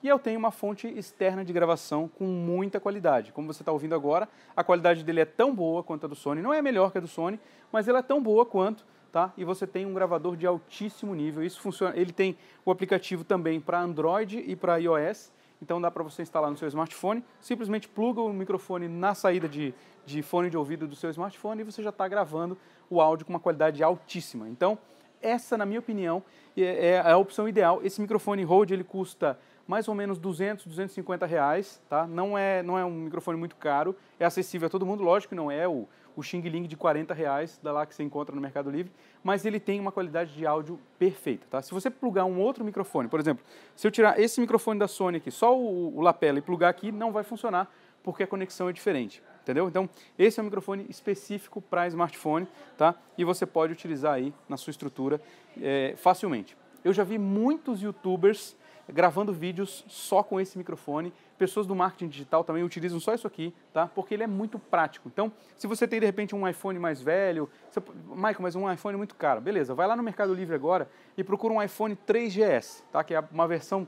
e 0.02 0.08
eu 0.08 0.18
tenho 0.18 0.38
uma 0.38 0.50
fonte 0.50 0.88
externa 0.88 1.44
de 1.44 1.52
gravação 1.52 2.08
com 2.08 2.25
muita 2.25 2.80
qualidade. 2.80 3.32
Como 3.32 3.52
você 3.52 3.62
está 3.62 3.70
ouvindo 3.70 3.94
agora, 3.94 4.28
a 4.56 4.64
qualidade 4.64 5.04
dele 5.04 5.20
é 5.20 5.25
tão 5.25 5.54
boa 5.54 5.82
quanto 5.82 6.06
a 6.06 6.08
do 6.08 6.16
Sony. 6.16 6.42
Não 6.42 6.52
é 6.52 6.61
melhor 6.61 6.90
que 6.90 6.99
a 6.99 7.00
do 7.00 7.06
Sony, 7.06 7.38
mas 7.70 7.87
ela 7.87 8.00
é 8.00 8.02
tão 8.02 8.22
boa 8.22 8.44
quanto 8.44 8.84
tá? 9.12 9.32
E 9.37 9.44
você 9.44 9.66
tem 9.66 9.84
um 9.84 9.92
gravador 9.92 10.37
de 10.37 10.46
altíssimo 10.46 11.14
nível. 11.14 11.44
Isso 11.44 11.61
funciona. 11.61 11.94
Ele 11.94 12.12
tem 12.12 12.37
o 12.64 12.70
aplicativo 12.70 13.22
também 13.22 13.61
para 13.61 13.80
Android 13.80 14.38
e 14.38 14.56
para 14.56 14.78
iOS. 14.78 15.30
Então 15.61 15.80
dá 15.80 15.90
para 15.90 16.02
você 16.02 16.22
instalar 16.22 16.50
no 16.50 16.56
seu 16.56 16.66
smartphone. 16.66 17.22
Simplesmente 17.40 17.87
pluga 17.87 18.22
o 18.22 18.32
microfone 18.32 18.88
na 18.88 19.14
saída 19.14 19.49
de, 19.49 19.72
de 20.04 20.22
fone 20.22 20.49
de 20.50 20.56
ouvido 20.56 20.88
do 20.88 20.96
seu 20.96 21.11
smartphone 21.11 21.61
e 21.61 21.64
você 21.64 21.82
já 21.82 21.90
está 21.90 22.08
gravando 22.08 22.56
o 22.88 23.00
áudio 23.00 23.26
com 23.26 23.32
uma 23.32 23.38
qualidade 23.38 23.82
altíssima. 23.82 24.49
Então 24.49 24.78
essa, 25.23 25.57
na 25.57 25.64
minha 25.64 25.81
opinião, 25.81 26.23
é, 26.57 26.91
é 26.91 27.00
a 27.00 27.17
opção 27.17 27.49
ideal. 27.49 27.81
Esse 27.83 28.00
microfone 28.00 28.43
Rode 28.45 28.75
ele 28.75 28.85
custa 28.85 29.38
mais 29.67 29.88
ou 29.88 29.95
menos 29.95 30.19
200, 30.19 30.67
250 30.67 31.25
reais, 31.25 31.81
tá? 31.88 32.07
Não 32.07 32.37
é, 32.37 32.62
não 32.62 32.79
é 32.79 32.85
um 32.85 32.91
microfone 32.91 33.38
muito 33.38 33.57
caro, 33.57 33.97
é 34.19 34.25
acessível 34.25 34.67
a 34.67 34.71
todo 34.71 34.85
mundo, 34.85 35.02
lógico 35.02 35.31
que 35.31 35.35
não 35.35 35.50
é 35.50 35.67
o, 35.69 35.88
o 36.17 36.23
Xing 36.23 36.43
Ling 36.43 36.64
de 36.64 36.76
40 36.76 37.14
reais, 37.14 37.59
da 37.62 37.73
lá 37.73 37.87
que 37.87 37.95
você 37.95 38.02
encontra 38.02 38.35
no 38.35 38.41
Mercado 38.41 38.71
Livre, 38.71 38.93
mas 39.23 39.47
ele 39.47 39.61
tem 39.61 39.81
uma 39.81 39.93
qualidade 39.93 40.35
de 40.35 40.47
áudio 40.47 40.79
perfeita, 40.99 41.47
tá? 41.49 41.62
Se 41.62 41.73
você 41.73 41.91
plugar 41.91 42.25
um 42.25 42.41
outro 42.41 42.64
microfone, 42.64 43.09
por 43.09 43.21
exemplo, 43.21 43.45
se 43.76 43.87
eu 43.87 43.91
tirar 43.91 44.19
esse 44.19 44.41
microfone 44.41 44.79
da 44.79 44.88
Sony 44.88 45.19
aqui, 45.19 45.31
só 45.31 45.57
o, 45.57 45.97
o 45.97 46.00
lapela 46.00 46.38
e 46.38 46.43
plugar 46.43 46.69
aqui, 46.69 46.91
não 46.91 47.12
vai 47.12 47.23
funcionar, 47.23 47.73
porque 48.02 48.25
a 48.25 48.26
conexão 48.26 48.69
é 48.69 48.73
diferente, 48.73 49.23
entendeu? 49.42 49.68
Então, 49.68 49.88
esse 50.18 50.40
é 50.40 50.42
um 50.42 50.46
microfone 50.46 50.87
específico 50.88 51.61
para 51.61 51.87
smartphone, 51.88 52.46
tá? 52.78 52.94
E 53.18 53.24
você 53.24 53.44
pode 53.44 53.72
utilizar 53.72 54.14
aí 54.14 54.33
na 54.48 54.57
sua 54.57 54.70
estrutura 54.70 55.20
é, 55.61 55.94
facilmente. 55.96 56.57
Eu 56.85 56.92
já 56.92 57.05
vi 57.05 57.18
muitos 57.18 57.83
youtubers 57.83 58.57
gravando 58.88 59.33
vídeos 59.33 59.85
só 59.88 60.22
com 60.22 60.40
esse 60.40 60.59
microfone. 60.59 61.12
Pessoas 61.38 61.66
do 61.66 61.74
marketing 61.74 62.09
digital 62.09 62.44
também 62.44 62.62
utilizam 62.62 62.98
só 63.00 63.14
isso 63.14 63.26
aqui, 63.26 63.55
tá? 63.72 63.87
Porque 63.87 64.14
ele 64.14 64.22
é 64.22 64.26
muito 64.26 64.59
prático. 64.59 65.09
Então, 65.12 65.33
se 65.57 65.66
você 65.66 65.87
tem 65.87 66.00
de 66.00 66.07
repente 66.07 66.35
um 66.35 66.46
iPhone 66.46 66.78
mais 66.78 67.00
velho, 67.00 67.48
você, 67.70 67.81
Michael, 68.09 68.37
mas 68.40 68.57
um 68.57 68.70
iPhone 68.70 68.96
muito 68.96 69.14
caro, 69.14 69.40
beleza? 69.40 69.74
Vai 69.74 69.87
lá 69.87 69.96
no 69.96 70.02
Mercado 70.02 70.35
Livre 70.35 70.55
agora 70.55 70.88
e 71.16 71.24
procura 71.24 71.55
um 71.55 71.62
iPhone 71.62 71.96
3GS, 72.07 72.83
tá? 72.92 73.02
Que 73.02 73.14
é 73.14 73.20
uma 73.33 73.46
versão 73.46 73.87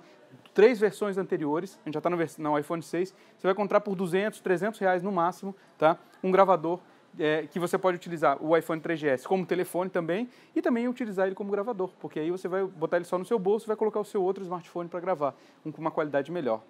três 0.55 0.79
versões 0.79 1.19
anteriores, 1.19 1.79
a 1.83 1.89
gente 1.89 1.95
já 1.95 1.99
está 1.99 2.09
no, 2.09 2.17
no, 2.17 2.59
iPhone 2.59 2.83
6, 2.83 3.11
você 3.11 3.43
vai 3.43 3.53
encontrar 3.53 3.81
por 3.81 3.95
200, 3.95 4.41
300 4.41 4.81
reais 4.81 5.03
no 5.03 5.11
máximo, 5.11 5.55
tá? 5.77 5.99
Um 6.23 6.31
gravador 6.31 6.79
é, 7.19 7.47
que 7.47 7.59
você 7.59 7.77
pode 7.77 7.97
utilizar 7.97 8.43
o 8.43 8.57
iPhone 8.57 8.81
3GS 8.81 9.25
como 9.25 9.45
telefone 9.45 9.91
também 9.91 10.29
e 10.55 10.63
também 10.63 10.89
utilizar 10.89 11.27
ele 11.27 11.35
como 11.35 11.51
gravador, 11.51 11.91
porque 12.01 12.21
aí 12.21 12.31
você 12.31 12.49
vai 12.49 12.65
botar 12.65 12.97
ele 12.97 13.05
só 13.05 13.19
no 13.19 13.25
seu 13.25 13.39
bolso 13.39 13.67
e 13.67 13.69
vai 13.69 13.77
colocar 13.77 14.01
o 14.01 14.05
seu 14.05 14.23
outro 14.23 14.43
smartphone 14.43 14.89
para 14.89 15.01
gravar, 15.01 15.35
um, 15.65 15.73
com 15.73 15.81
uma 15.81 15.91
qualidade 15.91 16.31
melhor. 16.31 16.63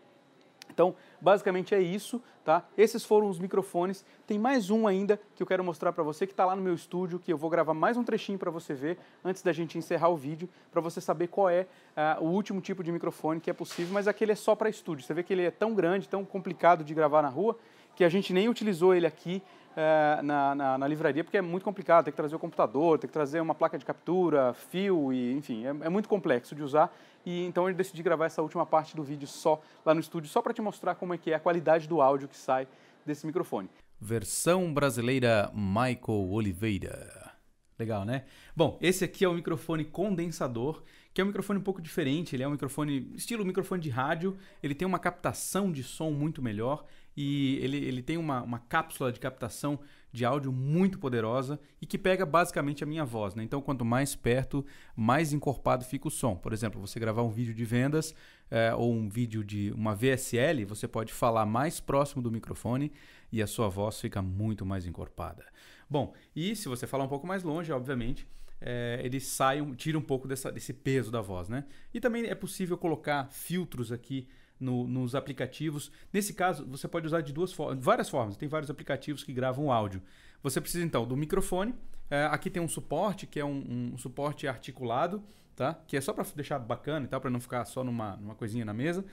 Então, 0.75 0.97
basicamente 1.21 1.73
é 1.73 1.81
isso, 1.81 2.21
tá? 2.45 2.65
Esses 2.77 3.05
foram 3.05 3.29
os 3.29 3.39
microfones. 3.39 4.05
Tem 4.27 4.41
mais 4.41 4.71
um 4.71 4.89
ainda 4.89 5.21
que 5.37 5.43
eu 5.43 5.47
quero 5.47 5.63
mostrar 5.63 5.93
para 5.93 6.03
você 6.03 6.27
que 6.27 6.33
está 6.33 6.45
lá 6.45 6.57
no 6.57 6.61
meu 6.61 6.75
estúdio, 6.75 7.21
que 7.21 7.33
eu 7.33 7.39
vou 7.39 7.49
gravar 7.49 7.73
mais 7.75 7.97
um 7.97 8.03
trechinho 8.03 8.37
para 8.37 8.51
você 8.51 8.75
ver 8.75 8.99
antes 9.25 9.41
da 9.41 9.53
gente 9.53 9.79
encerrar 9.79 10.09
o 10.09 10.17
vídeo, 10.17 10.49
para 10.73 10.81
você 10.81 11.01
saber 11.01 11.29
qual 11.29 11.49
é 11.49 11.69
uh, 12.21 12.25
o 12.25 12.29
último 12.29 12.61
tipo 12.61 12.83
de 12.83 12.91
microfone 12.91 13.41
que 13.41 13.49
é 13.49 13.53
possível, 13.53 13.95
mas 13.95 14.09
aquele 14.09 14.33
é 14.33 14.35
só 14.35 14.57
para 14.57 14.69
estúdio. 14.69 15.07
Você 15.07 15.15
vê 15.15 15.23
que 15.23 15.33
ele 15.33 15.43
é 15.43 15.51
tão 15.53 15.75
grande, 15.75 16.09
tão 16.09 16.25
complicado 16.25 16.83
de 16.83 16.93
gravar 16.93 17.23
na 17.23 17.29
rua, 17.29 17.57
que 17.95 18.03
a 18.03 18.09
gente 18.09 18.33
nem 18.33 18.49
utilizou 18.49 18.93
ele 18.93 19.07
aqui 19.07 19.41
é, 19.77 20.23
na, 20.23 20.55
na, 20.55 20.79
na, 20.79 20.89
livraria, 20.89 21.25
porque 21.25 21.37
é 21.37 21.43
muito 21.43 21.65
complicado, 21.65 22.05
tem 22.05 22.13
que 22.13 22.17
trazer 22.17 22.37
o 22.37 22.39
computador, 22.39 22.99
tem 22.99 23.09
que 23.09 23.13
trazer 23.13 23.41
uma 23.41 23.55
placa 23.55 23.79
de 23.79 23.85
captura, 23.85 24.55
fio, 24.55 25.13
e 25.13 25.33
enfim, 25.33 25.65
é, 25.65 25.69
é 25.69 25.89
muito 25.89 26.09
complexo 26.09 26.55
de 26.55 26.63
usar. 26.63 26.95
E 27.27 27.45
então 27.45 27.69
eu 27.69 27.75
decidi 27.75 28.03
gravar 28.03 28.27
essa 28.27 28.43
última 28.43 28.67
parte 28.67 28.95
do 28.95 29.03
vídeo 29.03 29.27
só 29.27 29.61
lá 29.85 29.95
no 29.95 30.01
estúdio, 30.01 30.31
só 30.31 30.43
para 30.43 30.53
te 30.53 30.63
mostrar 30.63 30.95
como 30.95 31.15
é 31.15 31.19
que 31.19 31.31
é 31.31 31.35
a 31.35 31.41
qualidade 31.41 31.89
do 31.89 32.01
áudio 32.01 32.29
que 32.29 32.37
sai 32.37 32.69
desse 33.05 33.27
microfone. 33.27 33.69
Versão 34.01 34.73
brasileira 34.73 35.51
Michael 35.55 36.31
Oliveira. 36.31 37.33
Legal, 37.79 38.05
né? 38.05 38.25
Bom, 38.55 38.79
esse 38.81 39.05
aqui 39.05 39.25
é 39.25 39.29
o 39.29 39.35
microfone 39.35 39.85
condensador, 39.85 40.83
que 41.13 41.21
é 41.21 41.25
um 41.25 41.29
microfone 41.29 41.59
um 41.59 41.63
pouco 41.63 41.83
diferente. 41.83 42.37
Ele 42.37 42.45
é 42.45 42.49
um 42.49 42.53
microfone 42.53 43.11
estilo 43.15 43.45
microfone 43.45 43.81
de 43.81 43.91
rádio. 43.91 44.37
Ele 44.63 44.75
tem 44.75 44.87
uma 44.87 44.99
captação 44.99 45.73
de 45.73 45.83
som 45.83 46.11
muito 46.11 46.41
melhor 46.41 46.85
e 47.17 47.59
ele, 47.63 47.77
ele 47.77 48.03
tem 48.03 48.17
uma, 48.17 48.43
uma 48.43 48.59
cápsula 48.59 49.13
de 49.13 49.21
captação 49.21 49.79
de 50.13 50.25
áudio 50.25 50.53
muito 50.53 50.99
poderosa 50.99 51.59
e 51.83 51.87
que 51.87 51.99
pega 51.99 52.25
basicamente 52.25 52.85
a 52.85 52.87
minha 52.87 53.05
voz. 53.05 53.35
Né? 53.35 53.43
Então, 53.43 53.61
quanto 53.61 53.85
mais 53.85 54.15
perto, 54.15 54.65
mais 54.95 55.33
encorpado 55.33 55.85
fica 55.85 56.07
o 56.07 56.11
som. 56.11 56.37
Por 56.37 56.53
exemplo, 56.53 56.81
você 56.81 57.01
gravar 57.01 57.23
um 57.23 57.31
vídeo 57.31 57.53
de 57.53 57.65
vendas 57.65 58.15
é, 58.49 58.73
ou 58.73 58.93
um 58.93 59.09
vídeo 59.09 59.43
de 59.43 59.73
uma 59.73 59.93
VSL, 59.93 60.65
você 60.65 60.87
pode 60.87 61.13
falar 61.13 61.45
mais 61.45 61.81
próximo 61.81 62.23
do 62.23 62.31
microfone 62.31 62.93
e 63.33 63.43
a 63.43 63.47
sua 63.47 63.69
voz 63.69 64.01
fica 64.01 64.23
muito 64.23 64.65
mais 64.65 64.87
encorpada. 64.87 65.45
Bom, 65.91 66.15
e 66.35 66.55
se 66.55 66.69
você 66.69 66.87
falar 66.87 67.05
um 67.05 67.09
pouco 67.09 67.27
mais 67.27 67.43
longe, 67.43 67.73
obviamente, 67.73 68.27
é, 68.61 69.01
ele 69.03 69.19
sai, 69.19 69.61
tira 69.75 69.99
um 69.99 70.03
pouco 70.03 70.29
dessa, 70.29 70.53
desse 70.53 70.73
peso 70.73 71.11
da 71.11 71.21
voz. 71.21 71.49
Né? 71.49 71.65
E 71.93 72.01
também 72.01 72.27
é 72.27 72.35
possível 72.37 72.79
colocar 72.79 73.29
filtros 73.33 73.91
aqui 73.91 74.29
no, 74.59 74.87
nos 74.87 75.15
aplicativos. 75.15 75.91
Nesse 76.13 76.33
caso, 76.35 76.67
você 76.67 76.87
pode 76.89 77.07
usar 77.07 77.21
de 77.21 77.33
duas 77.33 77.53
formas, 77.53 77.85
várias 77.85 78.09
formas. 78.09 78.37
Tem 78.37 78.49
vários 78.49 78.71
aplicativos 78.71 79.23
que 79.23 79.33
gravam 79.33 79.73
áudio. 79.73 80.03
Você 80.43 80.61
precisa 80.61 80.85
então 80.85 81.07
do 81.07 81.17
microfone. 81.17 81.75
É, 82.11 82.25
aqui 82.27 82.51
tem 82.51 82.63
um 82.63 82.69
suporte 82.69 83.27
que 83.27 83.41
é 83.41 83.45
um, 83.45 83.93
um, 83.95 83.99
suporte 83.99 84.47
articulado, 84.47 85.23
tá? 85.57 85.75
Que 85.87 85.97
é 85.97 86.01
só 86.01 86.13
para 86.13 86.25
deixar 86.37 86.59
bacana 86.59 87.07
e 87.07 87.09
tal, 87.09 87.21
para 87.21 87.31
não 87.31 87.41
ficar 87.41 87.65
só 87.65 87.83
numa, 87.83 88.17
numa 88.17 88.35
coisinha 88.35 88.65
na 88.65 88.75
mesa. 88.75 89.05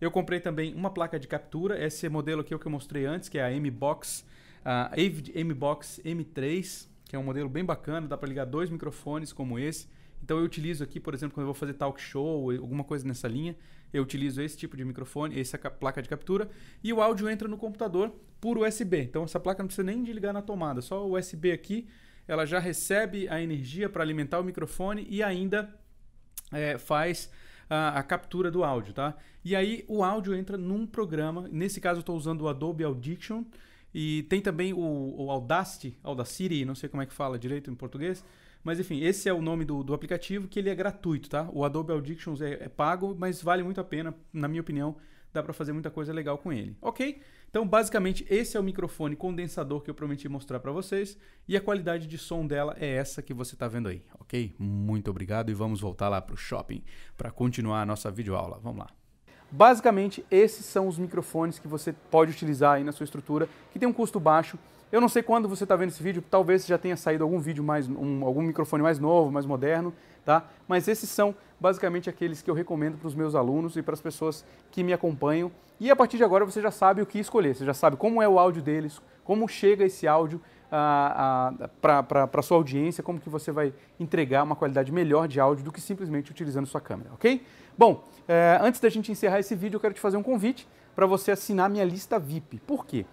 Eu 0.00 0.10
comprei 0.10 0.40
também 0.40 0.74
uma 0.74 0.90
placa 0.90 1.18
de 1.18 1.28
captura. 1.28 1.82
Esse 1.84 2.08
modelo 2.08 2.40
aqui 2.40 2.52
é 2.52 2.56
o 2.56 2.58
que 2.58 2.66
eu 2.66 2.72
mostrei 2.72 3.04
antes, 3.04 3.28
que 3.28 3.38
é 3.38 3.42
a 3.42 3.52
M-Box, 3.52 4.24
a 4.64 4.90
M-Box 4.96 6.00
M3, 6.04 6.88
que 7.04 7.14
é 7.14 7.18
um 7.18 7.22
modelo 7.22 7.48
bem 7.48 7.64
bacana. 7.64 8.08
Dá 8.08 8.16
para 8.16 8.28
ligar 8.28 8.46
dois 8.46 8.70
microfones 8.70 9.32
como 9.32 9.58
esse. 9.58 9.88
Então 10.22 10.38
eu 10.38 10.44
utilizo 10.44 10.82
aqui, 10.82 10.98
por 10.98 11.14
exemplo, 11.14 11.34
quando 11.34 11.42
eu 11.42 11.52
vou 11.52 11.54
fazer 11.54 11.74
talk 11.74 12.00
show, 12.00 12.50
alguma 12.50 12.84
coisa 12.84 13.06
nessa 13.06 13.28
linha, 13.28 13.56
eu 13.92 14.02
utilizo 14.02 14.40
esse 14.42 14.56
tipo 14.56 14.76
de 14.76 14.84
microfone, 14.84 15.38
essa 15.38 15.58
placa 15.58 16.02
de 16.02 16.08
captura, 16.08 16.50
e 16.82 16.92
o 16.92 17.00
áudio 17.00 17.28
entra 17.28 17.48
no 17.48 17.56
computador 17.56 18.12
por 18.40 18.58
USB. 18.58 19.02
Então 19.02 19.24
essa 19.24 19.40
placa 19.40 19.62
não 19.62 19.68
precisa 19.68 19.84
nem 19.84 20.02
de 20.02 20.12
ligar 20.12 20.32
na 20.32 20.42
tomada, 20.42 20.80
só 20.80 21.06
o 21.06 21.18
USB 21.18 21.52
aqui, 21.52 21.88
ela 22.26 22.46
já 22.46 22.58
recebe 22.58 23.28
a 23.28 23.42
energia 23.42 23.88
para 23.88 24.02
alimentar 24.02 24.38
o 24.38 24.44
microfone 24.44 25.06
e 25.10 25.22
ainda 25.22 25.74
é, 26.52 26.78
faz 26.78 27.30
a, 27.68 27.98
a, 27.98 28.02
captura 28.02 28.50
do 28.50 28.62
áudio, 28.62 28.94
tá? 28.94 29.16
E 29.44 29.56
aí 29.56 29.84
o 29.88 30.04
áudio 30.04 30.34
entra 30.34 30.56
num 30.56 30.86
programa, 30.86 31.48
nesse 31.50 31.80
caso 31.80 31.98
eu 31.98 32.02
estou 32.02 32.16
usando 32.16 32.42
o 32.42 32.48
Adobe 32.48 32.84
Audition, 32.84 33.44
e 33.92 34.22
tem 34.24 34.40
também 34.40 34.72
o, 34.72 35.14
o 35.18 35.30
Audacity, 35.30 35.98
Audacity, 36.02 36.64
não 36.64 36.74
sei 36.74 36.88
como 36.88 37.02
é 37.02 37.06
que 37.06 37.12
fala 37.12 37.38
direito 37.38 37.70
em 37.70 37.74
português, 37.74 38.24
Mas 38.62 38.78
enfim, 38.78 39.00
esse 39.00 39.28
é 39.28 39.32
o 39.32 39.40
nome 39.40 39.64
do, 39.64 39.82
do 39.82 39.94
aplicativo 39.94 40.48
que 40.48 40.58
ele 40.58 40.68
é 40.68 40.74
gratuito, 40.74 41.28
tá? 41.28 41.48
O 41.52 41.64
Adobe 41.64 41.92
Auditions 41.92 42.40
é, 42.40 42.64
é 42.64 42.68
pago, 42.68 43.16
mas 43.18 43.42
vale 43.42 43.62
muito 43.62 43.80
a 43.80 43.84
pena, 43.84 44.14
na 44.32 44.48
minha 44.48 44.60
opinião, 44.60 44.96
dá 45.32 45.42
para 45.42 45.52
fazer 45.52 45.72
muita 45.72 45.90
coisa 45.90 46.12
legal 46.12 46.38
com 46.38 46.52
ele. 46.52 46.76
Ok? 46.80 47.20
Então, 47.48 47.66
basicamente, 47.66 48.24
esse 48.30 48.56
é 48.56 48.60
o 48.60 48.62
microfone 48.62 49.16
condensador 49.16 49.80
que 49.80 49.90
eu 49.90 49.94
prometi 49.94 50.28
mostrar 50.28 50.60
para 50.60 50.70
vocês 50.70 51.18
e 51.48 51.56
a 51.56 51.60
qualidade 51.60 52.06
de 52.06 52.16
som 52.16 52.46
dela 52.46 52.76
é 52.78 52.88
essa 52.94 53.22
que 53.22 53.34
você 53.34 53.54
está 53.54 53.66
vendo 53.66 53.88
aí, 53.88 54.04
ok? 54.20 54.54
Muito 54.58 55.10
obrigado 55.10 55.50
e 55.50 55.54
vamos 55.54 55.80
voltar 55.80 56.08
lá 56.08 56.20
para 56.20 56.34
o 56.34 56.36
shopping 56.36 56.82
para 57.16 57.30
continuar 57.30 57.82
a 57.82 57.86
nossa 57.86 58.10
videoaula. 58.10 58.60
Vamos 58.62 58.80
lá. 58.80 58.99
Basicamente, 59.50 60.24
esses 60.30 60.64
são 60.64 60.86
os 60.86 60.98
microfones 60.98 61.58
que 61.58 61.66
você 61.66 61.92
pode 62.10 62.30
utilizar 62.30 62.74
aí 62.74 62.84
na 62.84 62.92
sua 62.92 63.04
estrutura, 63.04 63.48
que 63.72 63.78
tem 63.78 63.88
um 63.88 63.92
custo 63.92 64.20
baixo. 64.20 64.58
Eu 64.92 65.00
não 65.00 65.08
sei 65.08 65.22
quando 65.22 65.48
você 65.48 65.64
está 65.64 65.76
vendo 65.76 65.90
esse 65.90 66.02
vídeo, 66.02 66.22
talvez 66.28 66.66
já 66.66 66.76
tenha 66.76 66.96
saído 66.96 67.24
algum 67.24 67.38
vídeo 67.38 67.62
mais, 67.62 67.88
um, 67.88 68.24
algum 68.24 68.42
microfone 68.42 68.82
mais 68.82 68.98
novo, 68.98 69.30
mais 69.30 69.46
moderno, 69.46 69.94
tá? 70.24 70.44
Mas 70.66 70.88
esses 70.88 71.08
são 71.08 71.34
basicamente 71.60 72.10
aqueles 72.10 72.42
que 72.42 72.50
eu 72.50 72.54
recomendo 72.54 72.96
para 72.98 73.06
os 73.06 73.14
meus 73.14 73.34
alunos 73.34 73.76
e 73.76 73.82
para 73.82 73.94
as 73.94 74.00
pessoas 74.00 74.44
que 74.70 74.82
me 74.82 74.92
acompanham. 74.92 75.50
E 75.78 75.90
a 75.90 75.96
partir 75.96 76.16
de 76.16 76.24
agora 76.24 76.44
você 76.44 76.60
já 76.60 76.70
sabe 76.70 77.02
o 77.02 77.06
que 77.06 77.18
escolher, 77.18 77.54
você 77.54 77.64
já 77.64 77.74
sabe 77.74 77.96
como 77.96 78.20
é 78.20 78.28
o 78.28 78.38
áudio 78.38 78.62
deles, 78.62 79.00
como 79.24 79.46
chega 79.48 79.84
esse 79.84 80.08
áudio 80.08 80.40
ah, 80.72 81.52
ah, 81.58 81.68
para 81.80 82.28
a 82.32 82.42
sua 82.42 82.56
audiência, 82.56 83.02
como 83.02 83.20
que 83.20 83.28
você 83.28 83.50
vai 83.50 83.72
entregar 83.98 84.42
uma 84.42 84.54
qualidade 84.54 84.92
melhor 84.92 85.26
de 85.26 85.40
áudio 85.40 85.64
do 85.64 85.72
que 85.72 85.80
simplesmente 85.80 86.30
utilizando 86.30 86.66
sua 86.66 86.80
câmera, 86.80 87.10
ok? 87.14 87.42
Bom, 87.80 88.04
eh, 88.28 88.58
antes 88.60 88.78
da 88.78 88.90
gente 88.90 89.10
encerrar 89.10 89.40
esse 89.40 89.54
vídeo, 89.54 89.76
eu 89.76 89.80
quero 89.80 89.94
te 89.94 90.00
fazer 90.00 90.18
um 90.18 90.22
convite 90.22 90.68
para 90.94 91.06
você 91.06 91.30
assinar 91.30 91.70
minha 91.70 91.82
lista 91.82 92.18
VIP. 92.18 92.58
Por 92.58 92.84
quê? 92.84 93.06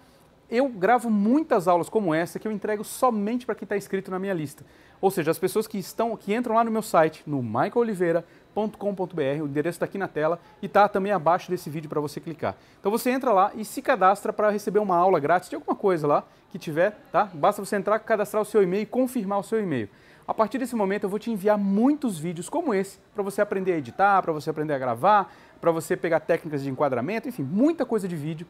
Eu 0.51 0.67
gravo 0.67 1.09
muitas 1.09 1.69
aulas 1.69 1.87
como 1.87 2.13
essa 2.13 2.37
que 2.37 2.45
eu 2.45 2.51
entrego 2.51 2.83
somente 2.83 3.45
para 3.45 3.55
quem 3.55 3.65
está 3.65 3.77
inscrito 3.77 4.11
na 4.11 4.19
minha 4.19 4.33
lista. 4.33 4.65
Ou 4.99 5.09
seja, 5.09 5.31
as 5.31 5.39
pessoas 5.39 5.67
que 5.67 5.77
estão, 5.77 6.17
que 6.17 6.35
entram 6.35 6.53
lá 6.53 6.65
no 6.65 6.71
meu 6.71 6.81
site, 6.81 7.23
no 7.25 7.41
michaeloliveira.com.br, 7.41 9.41
o 9.41 9.47
endereço 9.47 9.77
está 9.77 9.85
aqui 9.85 9.97
na 9.97 10.09
tela 10.09 10.37
e 10.61 10.65
está 10.65 10.89
também 10.89 11.13
abaixo 11.13 11.49
desse 11.49 11.69
vídeo 11.69 11.89
para 11.89 12.01
você 12.01 12.19
clicar. 12.19 12.57
Então 12.77 12.91
você 12.91 13.09
entra 13.09 13.31
lá 13.31 13.53
e 13.55 13.63
se 13.63 13.81
cadastra 13.81 14.33
para 14.33 14.49
receber 14.49 14.79
uma 14.79 14.97
aula 14.97 15.17
grátis 15.17 15.47
de 15.47 15.55
alguma 15.55 15.77
coisa 15.77 16.05
lá 16.05 16.25
que 16.49 16.59
tiver, 16.59 16.99
tá? 17.09 17.29
Basta 17.33 17.63
você 17.63 17.77
entrar, 17.77 17.97
cadastrar 17.99 18.41
o 18.41 18.45
seu 18.45 18.61
e-mail 18.61 18.83
e 18.83 18.85
confirmar 18.85 19.39
o 19.39 19.43
seu 19.43 19.61
e-mail. 19.61 19.87
A 20.27 20.33
partir 20.33 20.57
desse 20.57 20.75
momento 20.75 21.05
eu 21.05 21.09
vou 21.09 21.17
te 21.17 21.31
enviar 21.31 21.57
muitos 21.57 22.19
vídeos 22.19 22.49
como 22.49 22.73
esse 22.73 22.99
para 23.13 23.23
você 23.23 23.41
aprender 23.41 23.73
a 23.73 23.77
editar, 23.77 24.21
para 24.21 24.33
você 24.33 24.49
aprender 24.49 24.73
a 24.73 24.77
gravar, 24.77 25.33
para 25.61 25.71
você 25.71 25.95
pegar 25.95 26.19
técnicas 26.19 26.61
de 26.61 26.69
enquadramento, 26.69 27.29
enfim, 27.29 27.43
muita 27.43 27.85
coisa 27.85 28.07
de 28.07 28.15
vídeo 28.15 28.45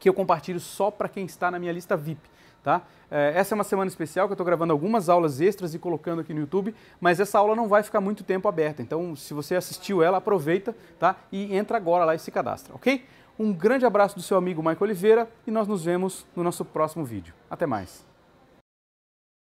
que 0.00 0.08
eu 0.08 0.14
compartilho 0.14 0.58
só 0.58 0.90
para 0.90 1.08
quem 1.08 1.24
está 1.24 1.50
na 1.50 1.58
minha 1.58 1.72
lista 1.72 1.96
VIP. 1.96 2.20
Tá? 2.62 2.82
É, 3.10 3.32
essa 3.36 3.54
é 3.54 3.56
uma 3.56 3.64
semana 3.64 3.88
especial 3.88 4.26
que 4.26 4.32
eu 4.32 4.34
estou 4.34 4.44
gravando 4.44 4.72
algumas 4.72 5.08
aulas 5.08 5.40
extras 5.40 5.72
e 5.74 5.78
colocando 5.78 6.20
aqui 6.20 6.34
no 6.34 6.40
YouTube, 6.40 6.74
mas 7.00 7.20
essa 7.20 7.38
aula 7.38 7.54
não 7.54 7.68
vai 7.68 7.82
ficar 7.82 8.00
muito 8.00 8.24
tempo 8.24 8.48
aberta. 8.48 8.82
Então, 8.82 9.14
se 9.14 9.32
você 9.32 9.54
assistiu 9.54 10.02
ela, 10.02 10.18
aproveita 10.18 10.74
tá? 10.98 11.16
e 11.30 11.56
entra 11.56 11.76
agora 11.76 12.04
lá 12.04 12.14
e 12.14 12.18
se 12.18 12.30
cadastra, 12.30 12.74
ok? 12.74 13.04
Um 13.38 13.52
grande 13.52 13.86
abraço 13.86 14.16
do 14.16 14.22
seu 14.22 14.36
amigo 14.36 14.60
Michael 14.60 14.82
Oliveira 14.82 15.30
e 15.46 15.50
nós 15.50 15.68
nos 15.68 15.84
vemos 15.84 16.26
no 16.34 16.42
nosso 16.42 16.64
próximo 16.64 17.04
vídeo. 17.04 17.32
Até 17.48 17.66
mais! 17.66 18.07